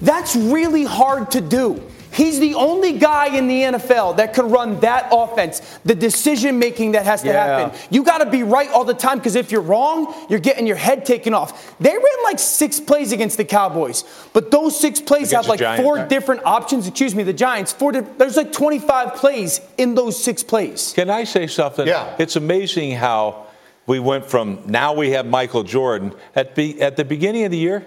[0.00, 1.82] that's really hard to do.
[2.12, 6.92] He's the only guy in the NFL that could run that offense, the decision making
[6.92, 7.44] that has to Yeah.
[7.58, 7.78] happen.
[7.90, 10.76] You got to be right all the time because if you're wrong, you're getting your
[10.76, 11.74] head taken off.
[11.80, 15.60] They ran like six plays against the Cowboys, but those six plays Against have like
[15.60, 16.08] Giants, four right.
[16.08, 16.86] different options.
[16.86, 17.72] Excuse me, the Giants.
[17.72, 17.92] Four.
[17.92, 20.92] di- There's like 25 plays in those six plays.
[20.94, 21.86] Can I say something?
[21.88, 22.14] Yeah.
[22.18, 23.46] It's amazing how
[23.88, 27.58] we went from now we have Michael Jordan at be, at the beginning of the
[27.58, 27.84] year.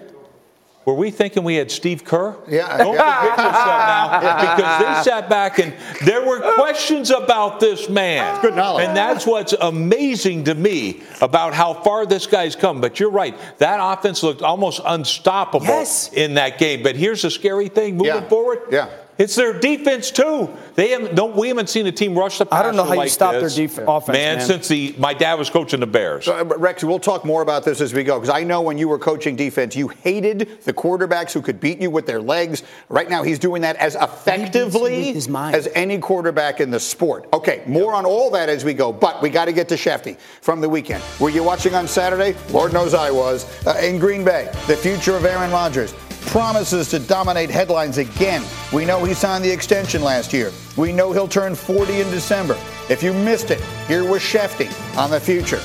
[0.84, 2.34] Were we thinking we had Steve Kerr?
[2.48, 2.76] Yeah.
[2.76, 5.72] Don't forget yourself now, because they sat back and
[6.04, 8.42] there were questions about this man.
[8.42, 8.88] Good knowledge.
[8.88, 12.80] And that's what's amazing to me about how far this guy's come.
[12.80, 16.12] But you're right, that offense looked almost unstoppable Yes.
[16.12, 16.82] in that game.
[16.82, 18.28] But here's the scary thing moving Yeah.
[18.28, 18.62] forward.
[18.72, 18.88] Yeah.
[19.22, 20.50] It's their defense too.
[20.74, 21.14] They haven't.
[21.14, 22.98] No, we haven't seen a team rush up the passer I don't know how you
[22.98, 24.46] like stop their this, def- offense, man, man.
[24.46, 26.24] Since the my dad was coaching the Bears.
[26.24, 28.78] So, uh, Rex, we'll talk more about this as we go because I know when
[28.78, 32.64] you were coaching defense, you hated the quarterbacks who could beat you with their legs.
[32.88, 35.54] Right now, he's doing that as effectively with his mind.
[35.54, 37.28] as any quarterback in the sport.
[37.32, 40.18] Okay, more on all that as we go, but we got to get to Schefty
[40.40, 41.00] from the weekend.
[41.20, 42.36] Were you watching on Saturday?
[42.50, 43.46] Lord knows I was.
[43.64, 45.94] Uh, in Green Bay, the future of Aaron Rodgers
[46.26, 48.42] promises to dominate headlines again.
[48.72, 50.50] We know he signed the extension last year.
[50.76, 52.58] We know he'll turn 40 in December.
[52.88, 55.60] If you missed it, here was Schefty on the future.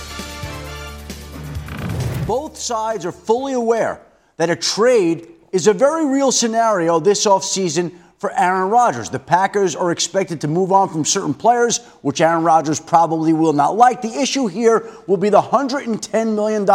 [2.26, 4.02] Both sides are fully aware
[4.38, 9.10] that a trade is a very real scenario this offseason for Aaron Rodgers.
[9.10, 13.54] The Packers are expected to move on from certain players, which Aaron Rodgers probably will
[13.54, 14.02] not like.
[14.02, 16.66] The issue here will be the $110 million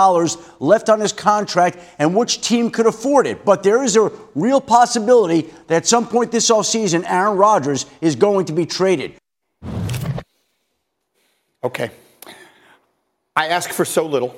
[0.60, 3.44] left on his contract and which team could afford it.
[3.44, 8.14] But there is a real possibility that at some point this offseason, Aaron Rodgers is
[8.14, 9.14] going to be traded.
[11.64, 11.90] Okay.
[13.34, 14.36] I ask for so little.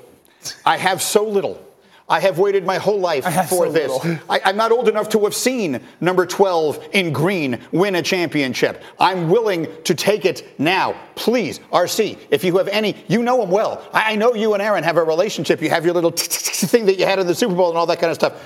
[0.65, 1.63] I have so little.
[2.07, 4.21] I have waited my whole life for so this.
[4.29, 8.83] I, I'm not old enough to have seen number 12 in green win a championship.
[8.99, 10.95] I'm willing to take it now.
[11.15, 13.87] Please, RC, if you have any, you know him well.
[13.91, 15.61] I, I know you and Aaron have a relationship.
[15.61, 17.99] You have your little thing that you had in the Super Bowl and all that
[17.99, 18.39] kind of stuff.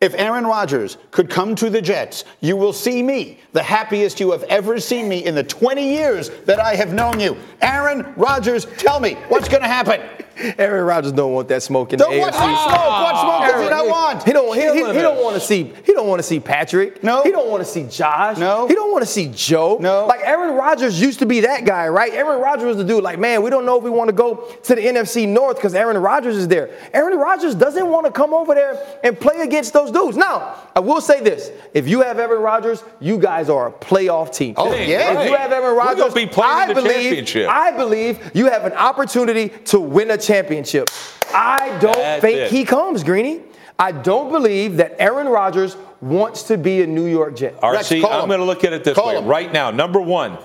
[0.00, 4.30] If Aaron Rodgers could come to the Jets, you will see me, the happiest you
[4.32, 7.36] have ever seen me in the 20 years that I have known you.
[7.62, 10.02] Aaron Rodgers, tell me what's going to happen.
[10.58, 12.10] Aaron Rodgers don't want that smoke in the back.
[12.10, 12.64] Don't the want AFC.
[12.64, 12.76] smoke.
[12.76, 14.22] What smoke does he not want?
[14.24, 14.54] He don't.
[14.54, 15.72] He, he, he don't want to see.
[15.84, 17.02] He don't want to see Patrick.
[17.02, 17.22] No.
[17.22, 18.38] He don't want to see Josh.
[18.38, 18.66] No.
[18.66, 19.78] He don't want to see Joe.
[19.80, 20.06] No.
[20.06, 22.12] Like Aaron Rodgers used to be that guy, right?
[22.12, 23.02] Aaron Rodgers was the dude.
[23.02, 25.74] Like, man, we don't know if we want to go to the NFC North because
[25.74, 26.70] Aaron Rodgers is there.
[26.92, 30.16] Aaron Rodgers doesn't want to come over there and play against those dudes.
[30.16, 34.34] Now, I will say this: if you have Aaron Rodgers, you guys are a playoff
[34.34, 34.54] team.
[34.56, 35.20] Oh, Hey, yeah.
[35.22, 37.48] If you have Aaron We're Rodgers, gonna be playing I the believe, championship.
[37.48, 40.88] I believe you have an opportunity to win a championship.
[41.34, 42.50] I don't That's think it.
[42.50, 43.42] he comes, Greeny.
[43.78, 47.60] I don't believe that Aaron Rodgers wants to be a New York Jet.
[47.60, 49.26] RC, I'm going to look at it this Call way him.
[49.26, 49.70] right now.
[49.70, 50.38] Number one,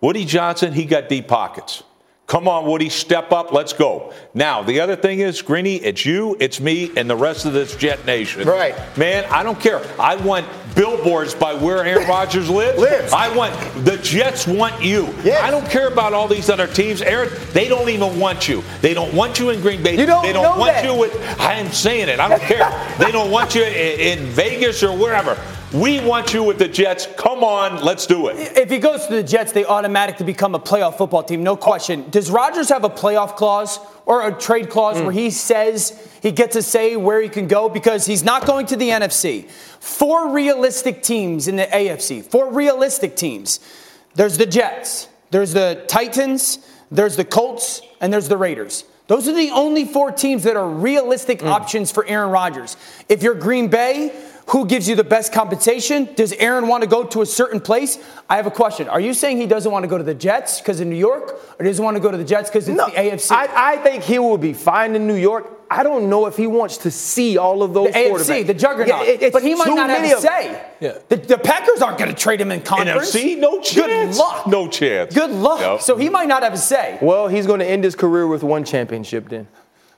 [0.00, 1.82] Woody Johnson, he got deep pockets.
[2.26, 3.52] Come on, Woody, step up.
[3.52, 4.14] Let's go.
[4.32, 7.76] Now, the other thing is, Greeny, it's you, it's me, and the rest of this
[7.76, 8.48] Jet Nation.
[8.48, 8.74] Right.
[8.96, 9.82] Man, I don't care.
[10.00, 12.78] I want billboards by where Aaron Rodgers lives.
[12.78, 13.12] Lives.
[13.12, 13.54] I want
[13.84, 15.06] the Jets want you.
[15.22, 15.42] Yes.
[15.42, 17.02] I don't care about all these other teams.
[17.02, 18.62] Aaron, they don't even want you.
[18.80, 19.98] They don't want you in Green Bay.
[19.98, 20.84] You don't they don't know want that.
[20.84, 22.20] you with I am saying it.
[22.20, 22.96] I don't care.
[22.98, 25.38] they don't want you in, in Vegas or wherever.
[25.72, 27.08] We want you with the Jets.
[27.16, 28.56] Come on, let's do it.
[28.56, 32.08] If he goes to the Jets, they automatically become a playoff football team, no question.
[32.10, 35.14] Does Rodgers have a playoff clause or a trade clause where mm.
[35.14, 37.68] he says he gets to say where he can go?
[37.68, 39.48] Because he's not going to the NFC.
[39.48, 43.60] Four realistic teams in the AFC, four realistic teams.
[44.14, 46.58] There's the Jets, there's the Titans,
[46.90, 48.84] there's the Colts, and there's the Raiders.
[49.06, 51.48] Those are the only four teams that are realistic mm.
[51.48, 52.76] options for Aaron Rodgers.
[53.08, 54.14] If you're Green Bay,
[54.48, 56.08] who gives you the best compensation?
[56.14, 57.98] Does Aaron want to go to a certain place?
[58.28, 58.88] I have a question.
[58.88, 61.40] Are you saying he doesn't want to go to the Jets because in New York,
[61.58, 63.32] or doesn't want to go to the Jets because it's No, the AFC?
[63.32, 65.50] I, I think he will be fine in New York.
[65.70, 68.10] I don't know if he wants to see all of those the AFC,
[68.42, 68.46] quarterbacks.
[68.46, 68.88] the juggernaut.
[68.88, 70.62] Yeah, it- it's but he might not have a say.
[70.78, 70.98] Yeah.
[71.08, 73.14] The, the Packers aren't going to trade him in conference.
[73.16, 74.16] NFC, no chance.
[74.16, 74.46] Good luck.
[74.46, 75.14] No chance.
[75.14, 75.60] Good luck.
[75.60, 75.80] Yep.
[75.80, 76.98] So he might not have a say.
[77.00, 79.48] Well, he's going to end his career with one championship then.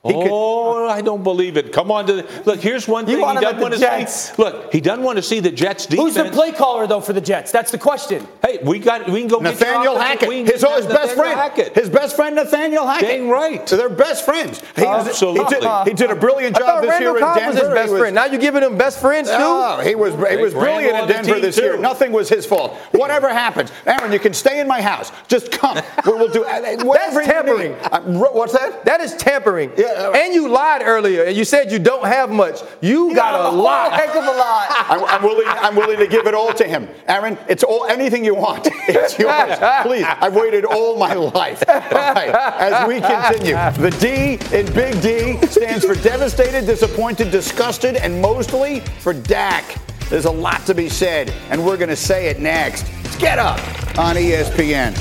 [0.05, 1.73] He could- oh, I don't believe it.
[1.73, 2.59] Come on to the, look.
[2.61, 4.13] Here's one thing want he doesn't want to Jets.
[4.31, 4.41] see.
[4.41, 6.15] Look, he doesn't want to see the Jets defense.
[6.15, 7.51] Who's the play caller though for the Jets?
[7.51, 8.25] That's the question.
[8.41, 9.09] Hey, we got.
[9.09, 9.39] We can go.
[9.39, 11.75] Nathaniel offensive- Hackett, we can his, get his best Nathaniel friend, Hackett.
[11.75, 13.09] his best friend Nathaniel Hackett.
[13.09, 13.67] Dang right.
[13.67, 14.61] So they're best friends.
[14.75, 15.43] He, was- Absolutely.
[15.43, 17.47] He did, he did a brilliant job thought this Randall year in Denver.
[17.47, 18.15] was his best was- friend.
[18.15, 19.35] Now you're giving him best friends too.
[19.37, 21.77] Oh, he was he was Randall brilliant on in Denver team, this year.
[21.77, 22.75] Nothing was his fault.
[22.91, 25.11] Whatever happens, Aaron, you can stay in my house.
[25.27, 25.77] Just come.
[26.05, 27.71] We will do That's tampering.
[27.73, 27.77] need.
[27.91, 28.85] Uh, ro- what's that?
[28.85, 29.71] That is tampering.
[29.87, 32.61] Yeah, and you lied earlier, and you said you don't have much.
[32.81, 33.93] You got a lot.
[33.93, 34.67] Heck of a lot.
[34.89, 35.45] I'm, I'm willing.
[35.47, 37.37] I'm willing to give it all to him, Aaron.
[37.47, 38.67] It's all anything you want.
[38.89, 39.57] It's yours.
[39.83, 40.05] Please.
[40.07, 41.61] I've waited all my life.
[41.67, 42.29] All right.
[42.29, 48.79] As we continue, the D in Big D stands for devastated, disappointed, disgusted, and mostly
[48.99, 49.77] for Dak.
[50.09, 52.85] There's a lot to be said, and we're going to say it next.
[53.03, 53.59] Let's get up
[53.97, 54.95] on ESPN.